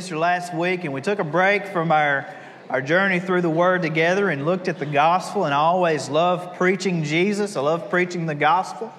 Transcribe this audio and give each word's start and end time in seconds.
Last 0.00 0.54
week, 0.54 0.84
and 0.84 0.94
we 0.94 1.02
took 1.02 1.18
a 1.18 1.24
break 1.24 1.66
from 1.66 1.92
our, 1.92 2.34
our 2.70 2.80
journey 2.80 3.20
through 3.20 3.42
the 3.42 3.50
Word 3.50 3.82
together 3.82 4.30
and 4.30 4.46
looked 4.46 4.66
at 4.66 4.78
the 4.78 4.86
gospel. 4.86 5.44
And 5.44 5.52
I 5.52 5.58
always 5.58 6.08
love 6.08 6.56
preaching 6.56 7.04
Jesus, 7.04 7.54
I 7.54 7.60
love 7.60 7.90
preaching 7.90 8.24
the 8.24 8.34
gospel. 8.34 8.92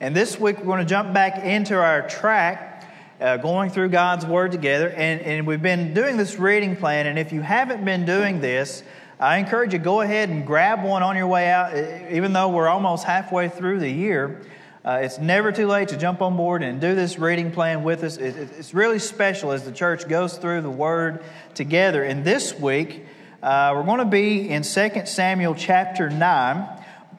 And 0.00 0.16
this 0.16 0.40
week, 0.40 0.56
we're 0.58 0.64
going 0.64 0.78
to 0.78 0.86
jump 0.86 1.12
back 1.12 1.44
into 1.44 1.76
our 1.76 2.08
track, 2.08 2.90
uh, 3.20 3.36
going 3.36 3.68
through 3.68 3.90
God's 3.90 4.24
Word 4.24 4.50
together. 4.50 4.88
And, 4.88 5.20
and 5.20 5.46
we've 5.46 5.60
been 5.60 5.92
doing 5.92 6.16
this 6.16 6.38
reading 6.38 6.74
plan. 6.74 7.06
And 7.06 7.18
if 7.18 7.34
you 7.34 7.42
haven't 7.42 7.84
been 7.84 8.06
doing 8.06 8.40
this, 8.40 8.82
I 9.20 9.36
encourage 9.36 9.74
you 9.74 9.78
go 9.78 10.00
ahead 10.00 10.30
and 10.30 10.46
grab 10.46 10.82
one 10.82 11.02
on 11.02 11.16
your 11.16 11.26
way 11.26 11.50
out, 11.50 11.76
even 12.10 12.32
though 12.32 12.48
we're 12.48 12.68
almost 12.68 13.04
halfway 13.04 13.50
through 13.50 13.80
the 13.80 13.90
year. 13.90 14.40
Uh, 14.86 15.00
it's 15.02 15.18
never 15.18 15.50
too 15.50 15.66
late 15.66 15.88
to 15.88 15.96
jump 15.96 16.22
on 16.22 16.36
board 16.36 16.62
and 16.62 16.80
do 16.80 16.94
this 16.94 17.18
reading 17.18 17.50
plan 17.50 17.82
with 17.82 18.04
us. 18.04 18.18
It, 18.18 18.36
it, 18.36 18.50
it's 18.56 18.72
really 18.72 19.00
special 19.00 19.50
as 19.50 19.64
the 19.64 19.72
church 19.72 20.06
goes 20.06 20.38
through 20.38 20.60
the 20.60 20.70
Word 20.70 21.24
together. 21.54 22.04
And 22.04 22.24
this 22.24 22.56
week, 22.56 23.04
uh, 23.42 23.72
we're 23.74 23.82
going 23.82 23.98
to 23.98 24.04
be 24.04 24.48
in 24.48 24.62
2 24.62 24.90
Samuel 25.06 25.56
chapter 25.56 26.08
9. 26.08 26.68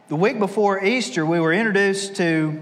The 0.07 0.15
week 0.15 0.39
before 0.39 0.81
Easter, 0.81 1.25
we 1.25 1.41
were 1.41 1.51
introduced 1.51 2.15
to 2.15 2.57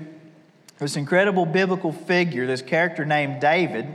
this 0.80 0.96
incredible 0.96 1.46
biblical 1.46 1.92
figure, 1.92 2.48
this 2.48 2.64
character 2.64 3.06
named 3.06 3.40
David, 3.40 3.86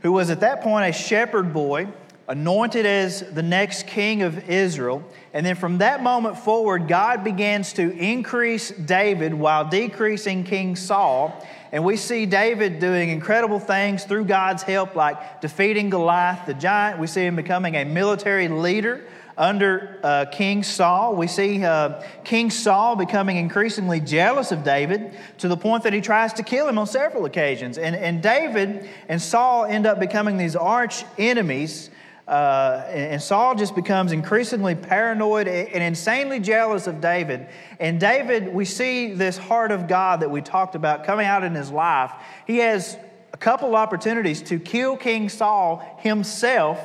who 0.00 0.12
was 0.12 0.30
at 0.30 0.40
that 0.40 0.62
point 0.62 0.88
a 0.88 0.98
shepherd 0.98 1.52
boy 1.52 1.88
anointed 2.26 2.86
as 2.86 3.20
the 3.20 3.42
next 3.42 3.86
king 3.86 4.22
of 4.22 4.48
Israel. 4.48 5.04
And 5.32 5.44
then 5.44 5.56
from 5.56 5.78
that 5.78 6.02
moment 6.02 6.38
forward, 6.38 6.88
God 6.88 7.24
begins 7.24 7.72
to 7.74 7.90
increase 7.90 8.70
David 8.70 9.34
while 9.34 9.68
decreasing 9.68 10.44
King 10.44 10.76
Saul. 10.76 11.46
And 11.72 11.84
we 11.84 11.96
see 11.96 12.24
David 12.24 12.78
doing 12.78 13.10
incredible 13.10 13.58
things 13.58 14.04
through 14.04 14.26
God's 14.26 14.62
help, 14.62 14.94
like 14.94 15.40
defeating 15.40 15.90
Goliath 15.90 16.46
the 16.46 16.54
giant. 16.54 17.00
We 17.00 17.08
see 17.08 17.26
him 17.26 17.36
becoming 17.36 17.74
a 17.74 17.84
military 17.84 18.48
leader 18.48 19.04
under 19.36 19.98
uh, 20.02 20.26
King 20.26 20.62
Saul. 20.62 21.16
We 21.16 21.26
see 21.26 21.64
uh, 21.64 22.02
King 22.22 22.50
Saul 22.50 22.96
becoming 22.96 23.36
increasingly 23.36 24.00
jealous 24.00 24.52
of 24.52 24.62
David 24.62 25.12
to 25.38 25.48
the 25.48 25.56
point 25.56 25.82
that 25.82 25.92
he 25.92 26.00
tries 26.00 26.32
to 26.34 26.42
kill 26.42 26.68
him 26.68 26.78
on 26.78 26.86
several 26.86 27.24
occasions. 27.24 27.76
And, 27.78 27.96
and 27.96 28.22
David 28.22 28.88
and 29.08 29.20
Saul 29.20 29.64
end 29.64 29.86
up 29.86 29.98
becoming 29.98 30.36
these 30.36 30.56
arch 30.56 31.04
enemies. 31.18 31.90
Uh, 32.26 32.82
and 32.88 33.20
Saul 33.20 33.54
just 33.54 33.74
becomes 33.74 34.10
increasingly 34.10 34.74
paranoid 34.74 35.46
and 35.46 35.82
insanely 35.82 36.40
jealous 36.40 36.86
of 36.86 37.00
David. 37.00 37.48
And 37.78 38.00
David, 38.00 38.48
we 38.48 38.64
see 38.64 39.12
this 39.12 39.36
heart 39.36 39.70
of 39.70 39.88
God 39.88 40.20
that 40.20 40.30
we 40.30 40.40
talked 40.40 40.74
about 40.74 41.04
coming 41.04 41.26
out 41.26 41.44
in 41.44 41.54
his 41.54 41.70
life. 41.70 42.12
He 42.46 42.58
has 42.58 42.96
a 43.34 43.36
couple 43.36 43.76
opportunities 43.76 44.40
to 44.42 44.58
kill 44.58 44.96
King 44.96 45.28
Saul 45.28 45.98
himself, 46.00 46.80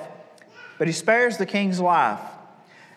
but 0.78 0.88
he 0.88 0.94
spares 0.94 1.38
the 1.38 1.45
king's 1.45 1.80
life. 1.80 2.20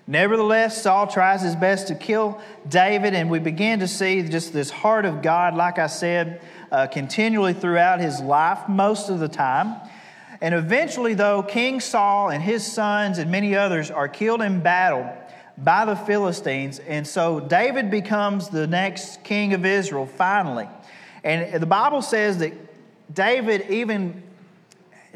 Nevertheless, 0.09 0.83
Saul 0.83 1.07
tries 1.07 1.42
his 1.42 1.55
best 1.55 1.86
to 1.89 1.95
kill 1.95 2.41
David, 2.69 3.14
and 3.14 3.30
we 3.30 3.39
begin 3.39 3.79
to 3.79 3.89
see 3.89 4.20
just 4.23 4.53
this 4.53 4.69
heart 4.69 5.05
of 5.05 5.23
God, 5.23 5.55
like 5.55 5.79
I 5.79 5.86
said, 5.86 6.41
uh, 6.73 6.89
continually 6.89 7.53
throughout 7.53 8.01
his 8.01 8.20
life, 8.20 8.69
most 8.69 9.11
of 9.11 9.20
the 9.20 9.29
time. 9.29 9.77
And 10.42 10.57
eventually, 10.57 11.14
though, 11.14 11.45
King 11.45 11.79
Saul 11.79 12.30
and 12.30 12.42
his 12.42 12.67
sons 12.67 13.19
and 13.19 13.30
many 13.30 13.55
others 13.55 13.92
are 13.92 14.08
killed 14.08 14.42
in 14.42 14.61
battle 14.61 15.08
by 15.57 15.85
the 15.85 15.95
Philistines. 15.95 16.80
And 16.80 17.07
so 17.07 17.39
David 17.39 17.92
becomes 17.92 18.48
the 18.48 18.67
next 18.67 19.23
king 19.23 19.55
of 19.55 19.64
Israel 19.64 20.05
finally. 20.05 20.69
And 21.23 21.63
the 21.63 21.67
Bible 21.67 22.03
says 22.03 22.39
that 22.39 22.53
David, 23.14 23.70
even 23.70 24.20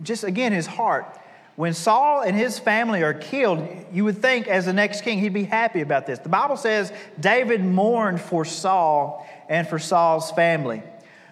just 0.00 0.22
again, 0.22 0.52
his 0.52 0.68
heart, 0.68 1.18
when 1.56 1.74
Saul 1.74 2.20
and 2.20 2.36
his 2.36 2.60
family 2.60 3.02
are 3.02 3.14
killed, 3.14 3.66
you 3.92 4.04
would 4.04 4.22
think 4.22 4.46
as 4.46 4.66
the 4.66 4.72
next 4.72 5.00
king, 5.00 5.18
he'd 5.18 5.32
be 5.32 5.42
happy 5.42 5.80
about 5.80 6.06
this. 6.06 6.20
The 6.20 6.28
Bible 6.28 6.56
says 6.56 6.92
David 7.18 7.64
mourned 7.64 8.20
for 8.20 8.44
Saul 8.44 9.26
and 9.48 9.66
for 9.66 9.80
Saul's 9.80 10.30
family. 10.30 10.84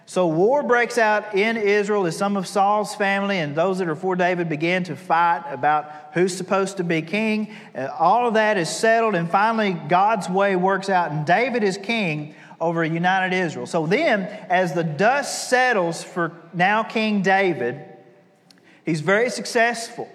So 0.06 0.26
war 0.26 0.62
breaks 0.62 0.98
out 0.98 1.34
in 1.34 1.56
Israel 1.56 2.06
as 2.06 2.16
some 2.16 2.36
of 2.36 2.46
Saul's 2.46 2.94
family 2.94 3.38
and 3.38 3.56
those 3.56 3.78
that 3.78 3.88
are 3.88 3.96
for 3.96 4.16
David 4.16 4.50
begin 4.50 4.84
to 4.84 4.96
fight 4.96 5.44
about 5.50 5.90
who's 6.12 6.36
supposed 6.36 6.76
to 6.76 6.84
be 6.84 7.00
king. 7.00 7.54
Uh, 7.74 7.88
all 7.98 8.28
of 8.28 8.34
that 8.34 8.58
is 8.58 8.68
settled, 8.68 9.14
and 9.14 9.30
finally 9.30 9.72
God's 9.72 10.28
way 10.28 10.56
works 10.56 10.90
out, 10.90 11.10
and 11.10 11.24
David 11.24 11.62
is 11.62 11.78
king 11.78 12.34
over 12.60 12.82
a 12.82 12.88
united 12.88 13.34
Israel. 13.34 13.66
So 13.66 13.86
then, 13.86 14.22
as 14.48 14.74
the 14.74 14.84
dust 14.84 15.48
settles 15.48 16.04
for 16.04 16.32
now 16.52 16.82
King 16.82 17.22
David, 17.22 17.80
he's 18.84 19.00
very 19.00 19.30
successful. 19.30 20.08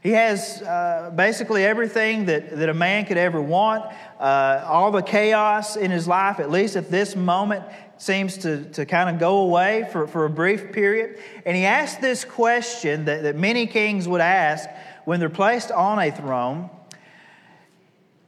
He 0.00 0.10
has 0.10 0.62
uh, 0.62 1.12
basically 1.14 1.64
everything 1.64 2.26
that, 2.26 2.56
that 2.56 2.68
a 2.68 2.74
man 2.74 3.04
could 3.04 3.16
ever 3.16 3.40
want. 3.40 3.84
Uh, 4.18 4.64
all 4.64 4.90
the 4.90 5.02
chaos 5.02 5.76
in 5.76 5.90
his 5.90 6.06
life, 6.06 6.38
at 6.38 6.50
least 6.50 6.76
at 6.76 6.90
this 6.90 7.16
moment, 7.16 7.64
seems 7.98 8.38
to, 8.38 8.64
to 8.70 8.86
kind 8.86 9.10
of 9.10 9.18
go 9.18 9.38
away 9.38 9.88
for, 9.92 10.06
for 10.06 10.24
a 10.24 10.30
brief 10.30 10.72
period. 10.72 11.18
And 11.44 11.56
he 11.56 11.64
asked 11.64 12.00
this 12.00 12.24
question 12.24 13.04
that, 13.06 13.24
that 13.24 13.36
many 13.36 13.66
kings 13.66 14.08
would 14.08 14.20
ask 14.20 14.68
when 15.04 15.20
they're 15.20 15.28
placed 15.28 15.70
on 15.70 15.98
a 15.98 16.10
throne. 16.10 16.70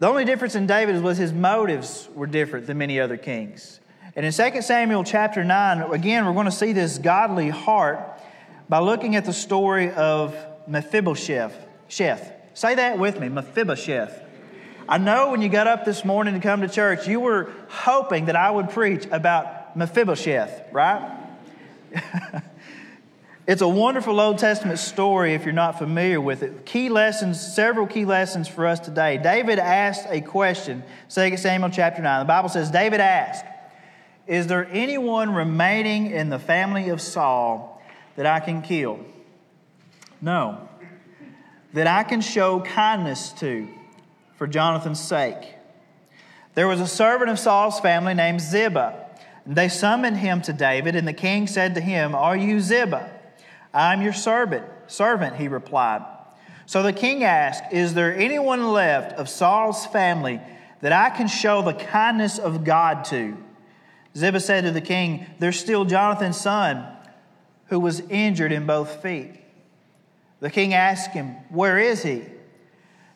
The 0.01 0.09
only 0.09 0.25
difference 0.25 0.55
in 0.55 0.67
David 0.67 1.03
was 1.03 1.19
his 1.19 1.33
motives 1.33 2.09
were 2.15 2.27
different 2.27 2.67
than 2.67 2.79
many 2.79 2.99
other 2.99 3.17
kings. 3.17 3.81
And 4.17 4.27
in 4.27 4.33
2 4.33 4.63
Samuel 4.63 5.05
chapter 5.05 5.45
9, 5.45 5.93
again, 5.93 6.27
we're 6.27 6.33
going 6.33 6.47
to 6.47 6.53
see 6.53 6.73
this 6.73 6.99
godly 6.99 7.49
heart 7.49 8.21
by 8.69 8.81
looking 8.81 9.15
at 9.15 9.25
the 9.25 9.33
story 9.33 9.91
of 9.93 10.35
Mephibosheth. 10.67 11.55
Sheth. 11.89 12.33
Say 12.55 12.75
that 12.75 12.99
with 12.99 13.21
me, 13.21 13.29
Mephibosheth. 13.29 14.25
I 14.89 14.99
know 14.99 15.31
when 15.31 15.43
you 15.43 15.49
got 15.49 15.69
up 15.69 15.85
this 15.85 16.05
morning 16.05 16.35
to 16.35 16.41
come 16.41 16.63
to 16.63 16.69
church, 16.69 17.07
you 17.07 17.21
were 17.21 17.53
hoping 17.69 18.25
that 18.25 18.37
I 18.37 18.51
would 18.51 18.71
preach 18.71 19.07
about 19.13 19.60
Mephibosheth, 19.77 20.65
right? 20.73 21.19
it's 23.47 23.63
a 23.63 23.69
wonderful 23.69 24.21
Old 24.21 24.39
Testament 24.39 24.79
story 24.79 25.35
if 25.35 25.45
you're 25.45 25.53
not 25.53 25.79
familiar 25.79 26.21
with 26.21 26.43
it. 26.43 26.65
Key 26.67 26.89
lessons, 26.89 27.41
several 27.41 27.87
key 27.87 28.05
lessons 28.05 28.49
for 28.49 28.67
us 28.67 28.81
today. 28.81 29.19
David 29.19 29.59
asked 29.59 30.07
a 30.09 30.21
question, 30.21 30.83
2 31.09 31.37
Samuel 31.37 31.71
chapter 31.71 32.03
9. 32.03 32.21
The 32.21 32.25
Bible 32.25 32.49
says, 32.49 32.71
David 32.71 33.01
asked, 33.01 33.45
Is 34.27 34.47
there 34.47 34.69
anyone 34.71 35.35
remaining 35.35 36.11
in 36.11 36.31
the 36.31 36.39
family 36.39 36.89
of 36.89 37.01
Saul 37.01 37.83
that 38.17 38.27
I 38.27 38.41
can 38.41 38.63
kill? 38.63 39.01
No. 40.21 40.69
That 41.73 41.87
I 41.87 42.03
can 42.03 42.21
show 42.21 42.61
kindness 42.61 43.33
to 43.35 43.69
for 44.37 44.47
Jonathan's 44.47 45.01
sake. 45.01 45.55
There 46.55 46.67
was 46.67 46.81
a 46.81 46.87
servant 46.87 47.31
of 47.31 47.39
Saul's 47.39 47.79
family 47.81 48.15
named 48.15 48.41
Ziba. 48.41 49.10
They 49.47 49.69
summoned 49.69 50.19
him 50.19 50.43
to 50.43 50.53
David, 50.53 50.97
and 50.97 51.09
the 51.09 51.13
king 51.13 51.47
said 51.47 51.75
to 51.75 51.81
him, 51.81 52.15
Are 52.15 52.37
you 52.37 52.61
Ziba? 52.61 53.11
I'm 53.73 54.03
your 54.03 54.13
servant. 54.13 54.65
Servant, 54.87 55.37
he 55.37 55.49
replied. 55.49 56.05
So 56.67 56.83
the 56.83 56.93
king 56.93 57.25
asked, 57.25 57.73
Is 57.73 57.95
there 57.95 58.15
anyone 58.15 58.73
left 58.73 59.19
of 59.19 59.29
Saul's 59.29 59.87
family 59.87 60.41
that 60.81 60.93
I 60.93 61.11
can 61.11 61.29
show 61.29 61.63
the 61.63 61.75
kindness 61.75 62.39
of 62.39 62.65
God 62.65 63.05
to? 63.07 63.37
Ziba 64.17 64.41
said 64.41 64.65
to 64.65 64.71
the 64.71 64.81
king, 64.81 65.27
There's 65.39 65.59
still 65.59 65.85
Jonathan's 65.85 66.41
son, 66.41 66.87
who 67.67 67.81
was 67.81 68.01
injured 68.01 68.53
in 68.53 68.67
both 68.67 69.03
feet. 69.03 69.41
The 70.41 70.51
king 70.51 70.75
asked 70.75 71.11
him, 71.11 71.37
Where 71.49 71.79
is 71.79 72.03
he? 72.03 72.25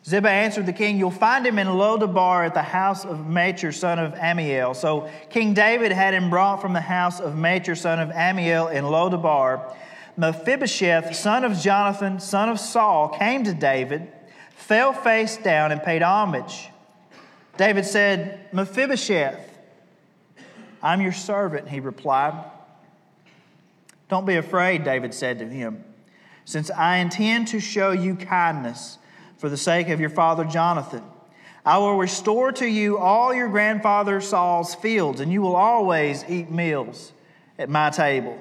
Ziba 0.07 0.29
answered 0.29 0.67
the 0.67 0.73
king, 0.73 0.99
You'll 0.99 1.09
find 1.09 1.45
him 1.47 1.57
in 1.57 1.67
Lodabar 1.67 2.45
at 2.45 2.53
the 2.53 2.61
house 2.61 3.05
of 3.05 3.25
Machir, 3.25 3.71
son 3.71 3.97
of 3.97 4.13
Amiel. 4.13 4.75
So 4.75 5.09
King 5.29 5.55
David 5.55 5.91
had 5.91 6.13
him 6.13 6.29
brought 6.29 6.61
from 6.61 6.73
the 6.73 6.81
house 6.81 7.19
of 7.19 7.35
Machir, 7.35 7.75
son 7.75 7.99
of 7.99 8.11
Amiel, 8.11 8.67
in 8.67 8.83
Lodabar. 8.85 9.75
Mephibosheth, 10.15 11.15
son 11.15 11.43
of 11.43 11.57
Jonathan, 11.57 12.19
son 12.19 12.49
of 12.49 12.59
Saul, 12.59 13.09
came 13.09 13.43
to 13.45 13.53
David, 13.53 14.07
fell 14.55 14.93
face 14.93 15.37
down, 15.37 15.71
and 15.71 15.81
paid 15.81 16.03
homage. 16.03 16.69
David 17.57 17.85
said, 17.85 18.47
Mephibosheth, 18.53 19.57
I'm 20.83 21.01
your 21.01 21.13
servant, 21.13 21.67
he 21.67 21.79
replied. 21.79 22.45
Don't 24.07 24.25
be 24.25 24.35
afraid, 24.35 24.83
David 24.83 25.15
said 25.15 25.39
to 25.39 25.47
him, 25.47 25.83
since 26.45 26.69
I 26.69 26.97
intend 26.97 27.47
to 27.49 27.59
show 27.59 27.89
you 27.89 28.15
kindness 28.15 28.99
for 29.45 29.49
the 29.49 29.57
sake 29.57 29.89
of 29.89 29.99
your 29.99 30.09
father 30.09 30.43
Jonathan. 30.43 31.03
I 31.63 31.77
will 31.77 31.97
restore 31.97 32.51
to 32.53 32.65
you 32.65 32.97
all 32.97 33.31
your 33.31 33.47
grandfather 33.47 34.19
Saul's 34.19 34.73
fields, 34.73 35.19
and 35.19 35.31
you 35.31 35.39
will 35.43 35.55
always 35.55 36.25
eat 36.27 36.49
meals 36.49 37.13
at 37.59 37.69
my 37.69 37.91
table. 37.91 38.39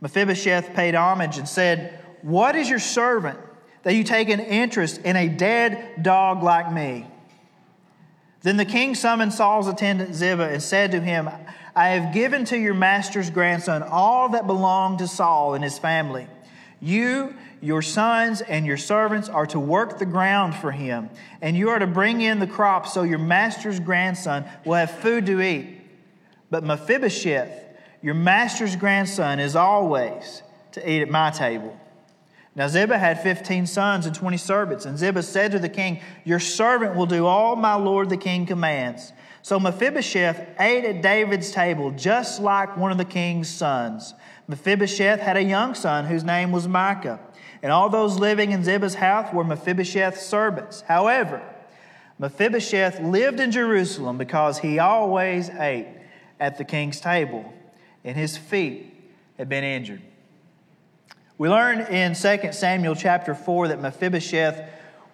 Mephibosheth 0.00 0.74
paid 0.74 0.96
homage 0.96 1.38
and 1.38 1.48
said, 1.48 1.96
What 2.22 2.56
is 2.56 2.68
your 2.68 2.80
servant 2.80 3.38
that 3.84 3.94
you 3.94 4.02
take 4.02 4.30
an 4.30 4.40
interest 4.40 5.00
in 5.02 5.14
a 5.14 5.28
dead 5.28 6.02
dog 6.02 6.42
like 6.42 6.72
me? 6.72 7.06
Then 8.42 8.56
the 8.56 8.64
king 8.64 8.96
summoned 8.96 9.32
Saul's 9.32 9.68
attendant 9.68 10.12
Ziba 10.12 10.48
and 10.48 10.60
said 10.60 10.90
to 10.90 11.00
him, 11.00 11.30
I 11.76 11.90
have 11.90 12.12
given 12.12 12.44
to 12.46 12.58
your 12.58 12.74
master's 12.74 13.30
grandson 13.30 13.84
all 13.84 14.30
that 14.30 14.48
belonged 14.48 14.98
to 14.98 15.06
Saul 15.06 15.54
and 15.54 15.62
his 15.62 15.78
family. 15.78 16.26
You, 16.80 17.36
your 17.60 17.82
sons, 17.82 18.40
and 18.40 18.64
your 18.66 18.76
servants 18.76 19.28
are 19.28 19.46
to 19.46 19.58
work 19.58 19.98
the 19.98 20.06
ground 20.06 20.54
for 20.54 20.70
him, 20.70 21.10
and 21.40 21.56
you 21.56 21.70
are 21.70 21.78
to 21.78 21.86
bring 21.86 22.20
in 22.20 22.38
the 22.38 22.46
crops 22.46 22.92
so 22.92 23.02
your 23.02 23.18
master's 23.18 23.80
grandson 23.80 24.44
will 24.64 24.74
have 24.74 24.90
food 24.90 25.26
to 25.26 25.40
eat. 25.40 25.80
But 26.50 26.64
Mephibosheth, 26.64 27.52
your 28.02 28.14
master's 28.14 28.76
grandson, 28.76 29.40
is 29.40 29.56
always 29.56 30.42
to 30.72 30.90
eat 30.90 31.02
at 31.02 31.10
my 31.10 31.30
table. 31.30 31.78
Now 32.54 32.66
Ziba 32.66 32.98
had 32.98 33.22
15 33.22 33.66
sons 33.66 34.06
and 34.06 34.14
20 34.14 34.36
servants, 34.36 34.84
and 34.84 34.98
Ziba 34.98 35.22
said 35.22 35.52
to 35.52 35.58
the 35.58 35.68
king, 35.68 36.00
Your 36.24 36.40
servant 36.40 36.96
will 36.96 37.06
do 37.06 37.26
all 37.26 37.54
my 37.54 37.74
lord 37.74 38.10
the 38.10 38.16
king 38.16 38.46
commands. 38.46 39.12
So 39.42 39.60
Mephibosheth 39.60 40.56
ate 40.58 40.84
at 40.84 41.00
David's 41.00 41.52
table 41.52 41.92
just 41.92 42.40
like 42.40 42.76
one 42.76 42.90
of 42.90 42.98
the 42.98 43.04
king's 43.04 43.48
sons. 43.48 44.14
Mephibosheth 44.48 45.20
had 45.20 45.36
a 45.36 45.42
young 45.42 45.74
son 45.74 46.06
whose 46.06 46.24
name 46.24 46.50
was 46.50 46.66
Micah, 46.66 47.20
and 47.62 47.72
all 47.72 47.88
those 47.88 48.18
living 48.18 48.52
in 48.52 48.62
Ziba's 48.62 48.94
house 48.94 49.32
were 49.32 49.44
Mephibosheth's 49.44 50.24
servants. 50.24 50.82
However, 50.82 51.42
Mephibosheth 52.18 53.00
lived 53.00 53.40
in 53.40 53.50
Jerusalem 53.50 54.18
because 54.18 54.58
he 54.58 54.78
always 54.78 55.50
ate 55.50 55.88
at 56.40 56.58
the 56.58 56.64
king's 56.64 57.00
table, 57.00 57.52
and 58.04 58.16
his 58.16 58.36
feet 58.36 58.94
had 59.36 59.48
been 59.48 59.64
injured. 59.64 60.02
We 61.36 61.48
learn 61.48 61.80
in 61.80 62.14
2 62.14 62.52
Samuel 62.52 62.96
chapter 62.96 63.34
4 63.34 63.68
that 63.68 63.80
Mephibosheth 63.80 64.60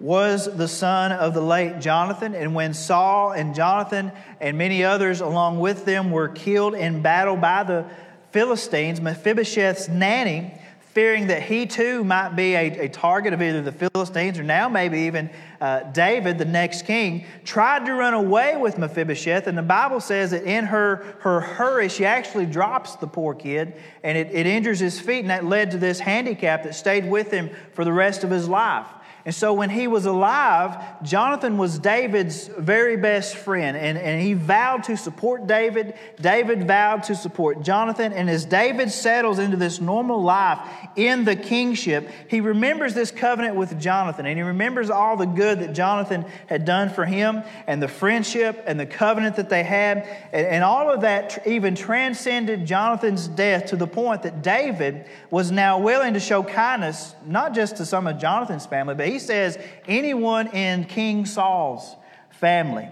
was 0.01 0.55
the 0.57 0.69
son 0.69 1.13
of 1.13 1.35
the 1.35 1.41
late 1.41 1.81
Jonathan. 1.81 2.35
And 2.35 2.55
when 2.55 2.75
Saul 2.75 3.33
and 3.33 3.55
Jonathan 3.55 4.13
and 4.41 4.59
many 4.59 4.85
others 4.85 5.21
along 5.21 5.61
with 5.61 5.85
them 5.85 6.11
were 6.11 6.29
killed 6.29 6.75
in 6.75 7.03
battle 7.03 7.37
by 7.37 7.63
the 7.63 7.85
Philistines, 8.31 9.01
Mephibosheth's 9.01 9.89
nanny, 9.89 10.55
fearing 10.95 11.27
that 11.27 11.43
he 11.43 11.67
too 11.67 12.05
might 12.05 12.31
be 12.31 12.55
a, 12.55 12.85
a 12.85 12.89
target 12.89 13.33
of 13.33 13.43
either 13.43 13.61
the 13.61 13.73
Philistines 13.73 14.39
or 14.39 14.45
now 14.45 14.69
maybe 14.69 15.01
even 15.01 15.29
uh, 15.61 15.81
David, 15.91 16.39
the 16.39 16.45
next 16.45 16.87
king, 16.87 17.27
tried 17.45 17.85
to 17.87 17.95
run 17.95 18.15
away 18.15 18.57
with 18.57 18.79
Mephibosheth. 18.79 19.49
And 19.49 19.59
the 19.59 19.63
Bible 19.63 19.99
says 19.99 20.31
that 20.31 20.45
in 20.45 20.67
her, 20.67 21.17
her 21.21 21.41
hurry, 21.41 21.89
she 21.89 22.05
actually 22.05 22.47
drops 22.47 22.95
the 22.95 23.09
poor 23.09 23.35
kid 23.35 23.75
and 24.05 24.17
it, 24.17 24.29
it 24.33 24.47
injures 24.47 24.79
his 24.79 25.01
feet. 25.01 25.21
And 25.21 25.31
that 25.31 25.45
led 25.45 25.73
to 25.73 25.79
this 25.79 25.99
handicap 25.99 26.63
that 26.63 26.77
stayed 26.77 27.11
with 27.11 27.33
him 27.33 27.51
for 27.73 27.85
the 27.85 27.93
rest 27.93 28.23
of 28.23 28.31
his 28.31 28.49
life. 28.49 28.87
And 29.27 29.35
so 29.35 29.55
when 29.55 29.71
he 29.71 29.87
was 29.87 30.05
alive, 30.05 31.03
Jonathan 31.03 31.57
was 31.57 31.79
David's 31.79 32.47
very 32.47 32.99
best 32.99 33.37
friend, 33.37 33.75
and, 33.75 33.97
and 33.97 34.21
he 34.21 34.35
vowed 34.35 34.85
to 34.85 34.99
support 34.99 35.47
David. 35.47 35.95
David 36.21 36.67
vowed 36.67 37.05
to 37.05 37.15
support 37.15 37.63
Jonathan. 37.63 38.13
And 38.13 38.29
as 38.29 38.45
David 38.45 38.91
settles 38.91 39.39
into 39.39 39.57
this 39.57 39.81
normal 39.81 40.23
life 40.23 40.59
in 40.95 41.25
the 41.25 41.37
kingship, 41.37 42.11
he 42.29 42.43
remembers 42.43 42.93
this 42.93 43.11
covenant 43.11 43.57
with 43.57 43.81
Jonathan, 43.81 44.27
and 44.27 44.37
he 44.37 44.43
remembers 44.43 44.91
all 44.91 45.17
the 45.17 45.25
good 45.25 45.61
that 45.61 45.73
Jonathan 45.73 46.27
had 46.47 46.67
done 46.67 46.91
for 46.91 47.07
him, 47.07 47.43
and 47.67 47.83
the 47.83 47.89
friendship 47.89 48.63
and 48.67 48.79
the 48.79 48.85
covenant 48.85 49.37
that 49.37 49.49
they 49.49 49.63
had. 49.63 50.07
And, 50.33 50.47
and 50.47 50.65
all 50.65 50.91
of 50.91 51.01
that 51.01 51.47
even 51.47 51.75
transcended 51.75 52.67
Jonathan's 52.67 53.27
death 53.27 53.67
to 53.67 53.77
the 53.77 53.87
point 53.87 54.25
that 54.25 54.43
David 54.43 55.07
was 55.31 55.51
now 55.51 55.79
willing 55.79 56.13
to 56.13 56.21
show 56.21 56.43
kindness, 56.43 57.15
not 57.25 57.55
just 57.55 57.79
to 57.79 57.87
some 57.87 58.07
of 58.07 58.19
Jonathan's 58.19 58.67
family, 58.67 58.95
but 58.95 59.14
he 59.15 59.21
says 59.21 59.57
anyone 59.87 60.49
in 60.49 60.85
King 60.85 61.25
Saul's 61.25 61.95
family. 62.31 62.89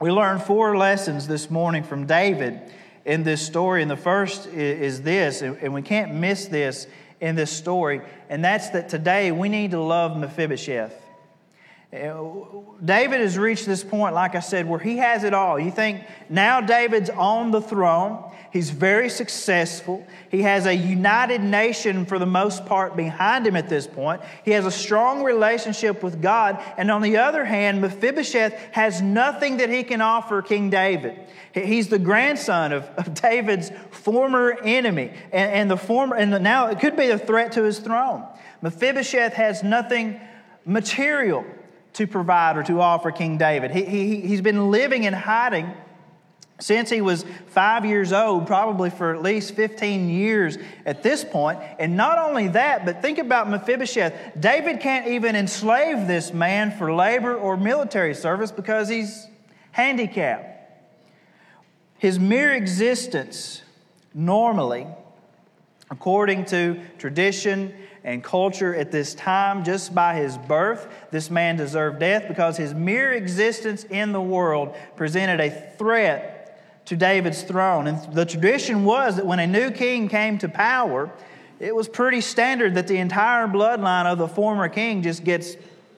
We 0.00 0.12
learned 0.12 0.44
four 0.44 0.76
lessons 0.76 1.26
this 1.26 1.50
morning 1.50 1.82
from 1.82 2.06
David 2.06 2.60
in 3.04 3.24
this 3.24 3.42
story. 3.44 3.82
And 3.82 3.90
the 3.90 3.96
first 3.96 4.46
is 4.46 5.02
this, 5.02 5.42
and 5.42 5.74
we 5.74 5.82
can't 5.82 6.14
miss 6.14 6.46
this 6.46 6.86
in 7.20 7.34
this 7.34 7.50
story, 7.50 8.00
and 8.28 8.44
that's 8.44 8.70
that 8.70 8.88
today 8.88 9.32
we 9.32 9.48
need 9.48 9.72
to 9.72 9.80
love 9.80 10.16
Mephibosheth. 10.16 10.94
Eh, 11.92 12.12
David 12.84 13.20
has 13.20 13.36
reached 13.36 13.66
this 13.66 13.82
point, 13.82 14.14
like 14.14 14.36
I 14.36 14.40
said, 14.40 14.68
where 14.68 14.78
he 14.78 14.98
has 14.98 15.24
it 15.24 15.34
all. 15.34 15.58
You 15.58 15.70
think 15.70 16.02
now 16.28 16.60
David's 16.60 17.10
on 17.10 17.50
the 17.50 17.60
throne. 17.60 18.30
He's 18.54 18.70
very 18.70 19.08
successful. 19.08 20.06
He 20.30 20.42
has 20.42 20.66
a 20.66 20.72
united 20.72 21.42
nation 21.42 22.06
for 22.06 22.20
the 22.20 22.24
most 22.24 22.64
part 22.66 22.94
behind 22.94 23.48
him 23.48 23.56
at 23.56 23.68
this 23.68 23.88
point. 23.88 24.22
He 24.44 24.52
has 24.52 24.64
a 24.64 24.70
strong 24.70 25.24
relationship 25.24 26.04
with 26.04 26.22
God. 26.22 26.62
And 26.78 26.88
on 26.88 27.02
the 27.02 27.16
other 27.16 27.44
hand, 27.44 27.80
Mephibosheth 27.80 28.52
has 28.70 29.02
nothing 29.02 29.56
that 29.56 29.70
he 29.70 29.82
can 29.82 30.00
offer 30.00 30.40
King 30.40 30.70
David. 30.70 31.18
He's 31.52 31.88
the 31.88 31.98
grandson 31.98 32.70
of, 32.70 32.84
of 32.96 33.12
David's 33.12 33.72
former 33.90 34.56
enemy. 34.62 35.10
And, 35.32 35.50
and 35.50 35.68
the 35.68 35.76
former, 35.76 36.14
and 36.14 36.30
now 36.40 36.68
it 36.68 36.78
could 36.78 36.96
be 36.96 37.08
a 37.08 37.18
threat 37.18 37.50
to 37.52 37.64
his 37.64 37.80
throne. 37.80 38.24
Mephibosheth 38.62 39.32
has 39.32 39.64
nothing 39.64 40.20
material 40.64 41.44
to 41.94 42.06
provide 42.06 42.56
or 42.56 42.62
to 42.62 42.80
offer 42.80 43.10
King 43.10 43.36
David. 43.36 43.72
He, 43.72 43.84
he, 43.84 44.20
he's 44.20 44.42
been 44.42 44.70
living 44.70 45.02
in 45.02 45.12
hiding 45.12 45.74
since 46.64 46.88
he 46.88 47.02
was 47.02 47.26
five 47.48 47.84
years 47.84 48.10
old, 48.10 48.46
probably 48.46 48.88
for 48.88 49.14
at 49.14 49.20
least 49.20 49.54
15 49.54 50.08
years 50.08 50.56
at 50.86 51.02
this 51.02 51.22
point. 51.22 51.58
And 51.78 51.94
not 51.94 52.18
only 52.18 52.48
that, 52.48 52.86
but 52.86 53.02
think 53.02 53.18
about 53.18 53.50
Mephibosheth. 53.50 54.40
David 54.40 54.80
can't 54.80 55.08
even 55.08 55.36
enslave 55.36 56.06
this 56.06 56.32
man 56.32 56.70
for 56.70 56.94
labor 56.94 57.36
or 57.36 57.58
military 57.58 58.14
service 58.14 58.50
because 58.50 58.88
he's 58.88 59.26
handicapped. 59.72 60.80
His 61.98 62.18
mere 62.18 62.54
existence, 62.54 63.60
normally, 64.14 64.86
according 65.90 66.46
to 66.46 66.80
tradition 66.96 67.74
and 68.04 68.24
culture 68.24 68.74
at 68.74 68.90
this 68.90 69.14
time, 69.14 69.64
just 69.64 69.94
by 69.94 70.14
his 70.14 70.38
birth, 70.38 70.88
this 71.10 71.30
man 71.30 71.56
deserved 71.56 72.00
death 72.00 72.26
because 72.26 72.56
his 72.56 72.72
mere 72.72 73.12
existence 73.12 73.84
in 73.84 74.12
the 74.12 74.22
world 74.22 74.74
presented 74.96 75.40
a 75.40 75.50
threat 75.76 76.40
to 76.86 76.96
David's 76.96 77.42
throne. 77.42 77.86
And 77.86 78.14
the 78.14 78.26
tradition 78.26 78.84
was 78.84 79.16
that 79.16 79.26
when 79.26 79.38
a 79.38 79.46
new 79.46 79.70
king 79.70 80.08
came 80.08 80.38
to 80.38 80.48
power, 80.48 81.10
it 81.60 81.74
was 81.74 81.88
pretty 81.88 82.20
standard 82.20 82.74
that 82.74 82.88
the 82.88 82.98
entire 82.98 83.46
bloodline 83.46 84.06
of 84.06 84.18
the 84.18 84.28
former 84.28 84.68
king 84.68 85.02
just 85.02 85.24
gets 85.24 85.56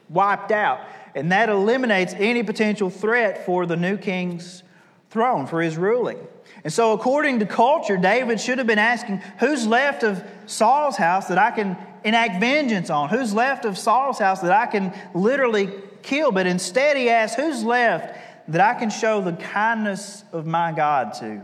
wiped 0.09 0.53
out. 0.53 0.81
And 1.15 1.33
that 1.33 1.49
eliminates 1.49 2.15
any 2.15 2.43
potential 2.43 2.91
threat 2.91 3.47
for 3.47 3.67
the 3.67 3.77
new 3.77 3.97
king's 3.97 4.63
throne, 5.11 5.47
for 5.47 5.63
his 5.63 5.77
ruling. 5.77 6.19
And 6.63 6.73
so, 6.73 6.93
according 6.93 7.39
to 7.41 7.47
culture, 7.47 7.97
David 7.97 8.41
should 8.41 8.59
have 8.59 8.67
been 8.67 8.79
asking, 8.79 9.23
Who's 9.39 9.67
left 9.67 10.03
of 10.03 10.23
Saul's 10.47 10.97
house 10.97 11.29
that 11.29 11.39
I 11.39 11.51
can 11.53 11.77
enact 12.05 12.41
vengeance 12.41 12.91
on? 12.91 13.09
Who's 13.09 13.33
left 13.33 13.65
of 13.65 13.79
Saul's 13.79 14.19
house 14.19 14.41
that 14.41 14.53
I 14.53 14.67
can 14.67 14.93
literally 15.15 15.71
kill? 16.03 16.33
But 16.33 16.47
instead, 16.47 16.97
he 16.97 17.09
asks, 17.09 17.37
Who's 17.37 17.63
left 17.63 18.19
that 18.49 18.61
I 18.61 18.79
can 18.79 18.91
show 18.91 19.21
the 19.21 19.33
kindness 19.33 20.25
of 20.33 20.47
my 20.47 20.73
God 20.73 21.15
to? 21.15 21.43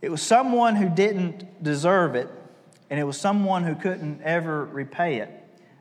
It 0.00 0.10
was 0.10 0.22
someone 0.22 0.76
who 0.76 0.88
didn't 0.88 1.62
deserve 1.62 2.14
it, 2.14 2.28
and 2.90 3.00
it 3.00 3.04
was 3.04 3.18
someone 3.18 3.64
who 3.64 3.74
couldn't 3.74 4.22
ever 4.22 4.64
repay 4.64 5.16
it 5.16 5.30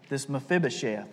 this 0.09 0.29
Mephibosheth. 0.29 1.09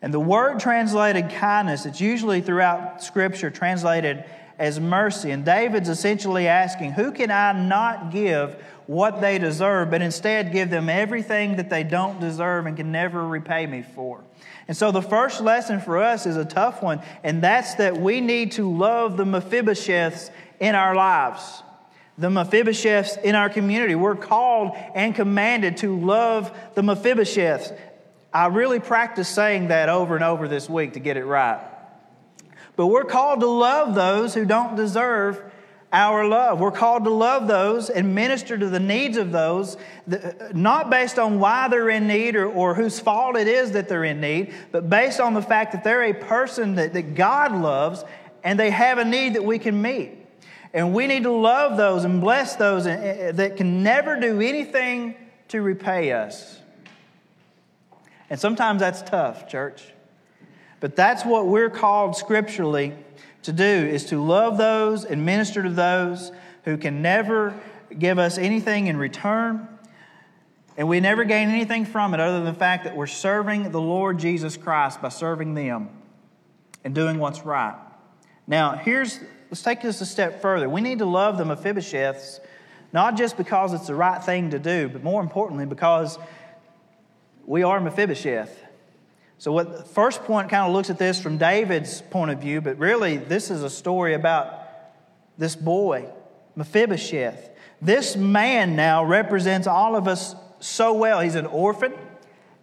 And 0.00 0.12
the 0.12 0.20
word 0.20 0.60
translated 0.60 1.30
kindness, 1.30 1.86
it's 1.86 2.00
usually 2.00 2.40
throughout 2.40 3.02
Scripture 3.02 3.50
translated 3.50 4.24
as 4.58 4.78
mercy. 4.80 5.30
And 5.30 5.44
David's 5.44 5.88
essentially 5.88 6.46
asking, 6.46 6.92
Who 6.92 7.12
can 7.12 7.30
I 7.30 7.52
not 7.52 8.10
give 8.10 8.62
what 8.86 9.20
they 9.20 9.38
deserve, 9.38 9.90
but 9.90 10.02
instead 10.02 10.52
give 10.52 10.70
them 10.70 10.88
everything 10.88 11.56
that 11.56 11.70
they 11.70 11.82
don't 11.82 12.20
deserve 12.20 12.66
and 12.66 12.76
can 12.76 12.92
never 12.92 13.26
repay 13.26 13.66
me 13.66 13.82
for? 13.94 14.22
And 14.66 14.76
so 14.76 14.90
the 14.90 15.02
first 15.02 15.40
lesson 15.40 15.80
for 15.80 15.98
us 15.98 16.26
is 16.26 16.36
a 16.36 16.44
tough 16.44 16.82
one, 16.82 17.02
and 17.22 17.42
that's 17.42 17.74
that 17.74 17.96
we 17.96 18.20
need 18.20 18.52
to 18.52 18.70
love 18.70 19.16
the 19.16 19.24
Mephibosheths 19.24 20.30
in 20.58 20.74
our 20.74 20.94
lives. 20.94 21.62
The 22.16 22.28
Mephibosheths 22.28 23.22
in 23.22 23.34
our 23.34 23.50
community. 23.50 23.94
We're 23.94 24.14
called 24.14 24.76
and 24.94 25.14
commanded 25.14 25.78
to 25.78 25.98
love 25.98 26.56
the 26.74 26.82
Mephibosheths. 26.82 27.76
I 28.32 28.46
really 28.46 28.80
practiced 28.80 29.34
saying 29.34 29.68
that 29.68 29.88
over 29.88 30.14
and 30.14 30.24
over 30.24 30.48
this 30.48 30.68
week 30.68 30.94
to 30.94 31.00
get 31.00 31.16
it 31.16 31.24
right. 31.24 31.60
But 32.76 32.88
we're 32.88 33.04
called 33.04 33.40
to 33.40 33.46
love 33.46 33.94
those 33.94 34.34
who 34.34 34.44
don't 34.44 34.76
deserve 34.76 35.42
our 35.92 36.26
love. 36.26 36.58
We're 36.58 36.72
called 36.72 37.04
to 37.04 37.10
love 37.10 37.46
those 37.46 37.88
and 37.88 38.16
minister 38.16 38.58
to 38.58 38.68
the 38.68 38.80
needs 38.80 39.16
of 39.16 39.30
those, 39.30 39.76
not 40.52 40.90
based 40.90 41.20
on 41.20 41.38
why 41.38 41.68
they're 41.68 41.88
in 41.88 42.08
need 42.08 42.34
or, 42.34 42.46
or 42.46 42.74
whose 42.74 42.98
fault 42.98 43.36
it 43.36 43.46
is 43.46 43.72
that 43.72 43.88
they're 43.88 44.02
in 44.02 44.20
need, 44.20 44.52
but 44.72 44.90
based 44.90 45.20
on 45.20 45.34
the 45.34 45.42
fact 45.42 45.70
that 45.70 45.84
they're 45.84 46.02
a 46.02 46.12
person 46.12 46.74
that, 46.74 46.94
that 46.94 47.14
God 47.14 47.52
loves 47.52 48.04
and 48.42 48.58
they 48.58 48.70
have 48.70 48.98
a 48.98 49.04
need 49.04 49.34
that 49.34 49.44
we 49.44 49.60
can 49.60 49.80
meet. 49.80 50.18
And 50.72 50.92
we 50.92 51.06
need 51.06 51.22
to 51.22 51.30
love 51.30 51.76
those 51.76 52.04
and 52.04 52.20
bless 52.20 52.56
those 52.56 52.84
that 52.84 53.54
can 53.56 53.84
never 53.84 54.18
do 54.18 54.40
anything 54.40 55.14
to 55.48 55.62
repay 55.62 56.10
us. 56.10 56.58
And 58.28 58.40
sometimes 58.40 58.80
that's 58.80 59.00
tough, 59.02 59.48
church. 59.48 59.93
But 60.84 60.96
that's 60.96 61.24
what 61.24 61.46
we're 61.46 61.70
called 61.70 62.14
scripturally 62.14 62.92
to 63.44 63.54
do 63.54 63.64
is 63.64 64.04
to 64.10 64.22
love 64.22 64.58
those 64.58 65.06
and 65.06 65.24
minister 65.24 65.62
to 65.62 65.70
those 65.70 66.30
who 66.64 66.76
can 66.76 67.00
never 67.00 67.58
give 67.98 68.18
us 68.18 68.36
anything 68.36 68.88
in 68.88 68.98
return. 68.98 69.66
And 70.76 70.86
we 70.86 71.00
never 71.00 71.24
gain 71.24 71.48
anything 71.48 71.86
from 71.86 72.12
it 72.12 72.20
other 72.20 72.34
than 72.34 72.44
the 72.44 72.52
fact 72.52 72.84
that 72.84 72.94
we're 72.94 73.06
serving 73.06 73.70
the 73.70 73.80
Lord 73.80 74.18
Jesus 74.18 74.58
Christ 74.58 75.00
by 75.00 75.08
serving 75.08 75.54
them 75.54 75.88
and 76.84 76.94
doing 76.94 77.18
what's 77.18 77.46
right. 77.46 77.76
Now, 78.46 78.76
here's 78.76 79.20
let's 79.48 79.62
take 79.62 79.80
this 79.80 80.02
a 80.02 80.06
step 80.06 80.42
further. 80.42 80.68
We 80.68 80.82
need 80.82 80.98
to 80.98 81.06
love 81.06 81.38
the 81.38 81.44
Mephibosheths, 81.44 82.40
not 82.92 83.16
just 83.16 83.38
because 83.38 83.72
it's 83.72 83.86
the 83.86 83.94
right 83.94 84.22
thing 84.22 84.50
to 84.50 84.58
do, 84.58 84.90
but 84.90 85.02
more 85.02 85.22
importantly, 85.22 85.64
because 85.64 86.18
we 87.46 87.62
are 87.62 87.80
Mephibosheth. 87.80 88.64
So, 89.44 89.52
what 89.52 89.76
the 89.76 89.84
first 89.84 90.24
point 90.24 90.48
kind 90.48 90.66
of 90.66 90.72
looks 90.72 90.88
at 90.88 90.96
this 90.96 91.20
from 91.20 91.36
David's 91.36 92.00
point 92.00 92.30
of 92.30 92.38
view, 92.38 92.62
but 92.62 92.78
really, 92.78 93.18
this 93.18 93.50
is 93.50 93.62
a 93.62 93.68
story 93.68 94.14
about 94.14 94.58
this 95.36 95.54
boy, 95.54 96.08
Mephibosheth. 96.56 97.50
This 97.82 98.16
man 98.16 98.74
now 98.74 99.04
represents 99.04 99.66
all 99.66 99.96
of 99.96 100.08
us 100.08 100.34
so 100.60 100.94
well. 100.94 101.20
He's 101.20 101.34
an 101.34 101.44
orphan, 101.44 101.92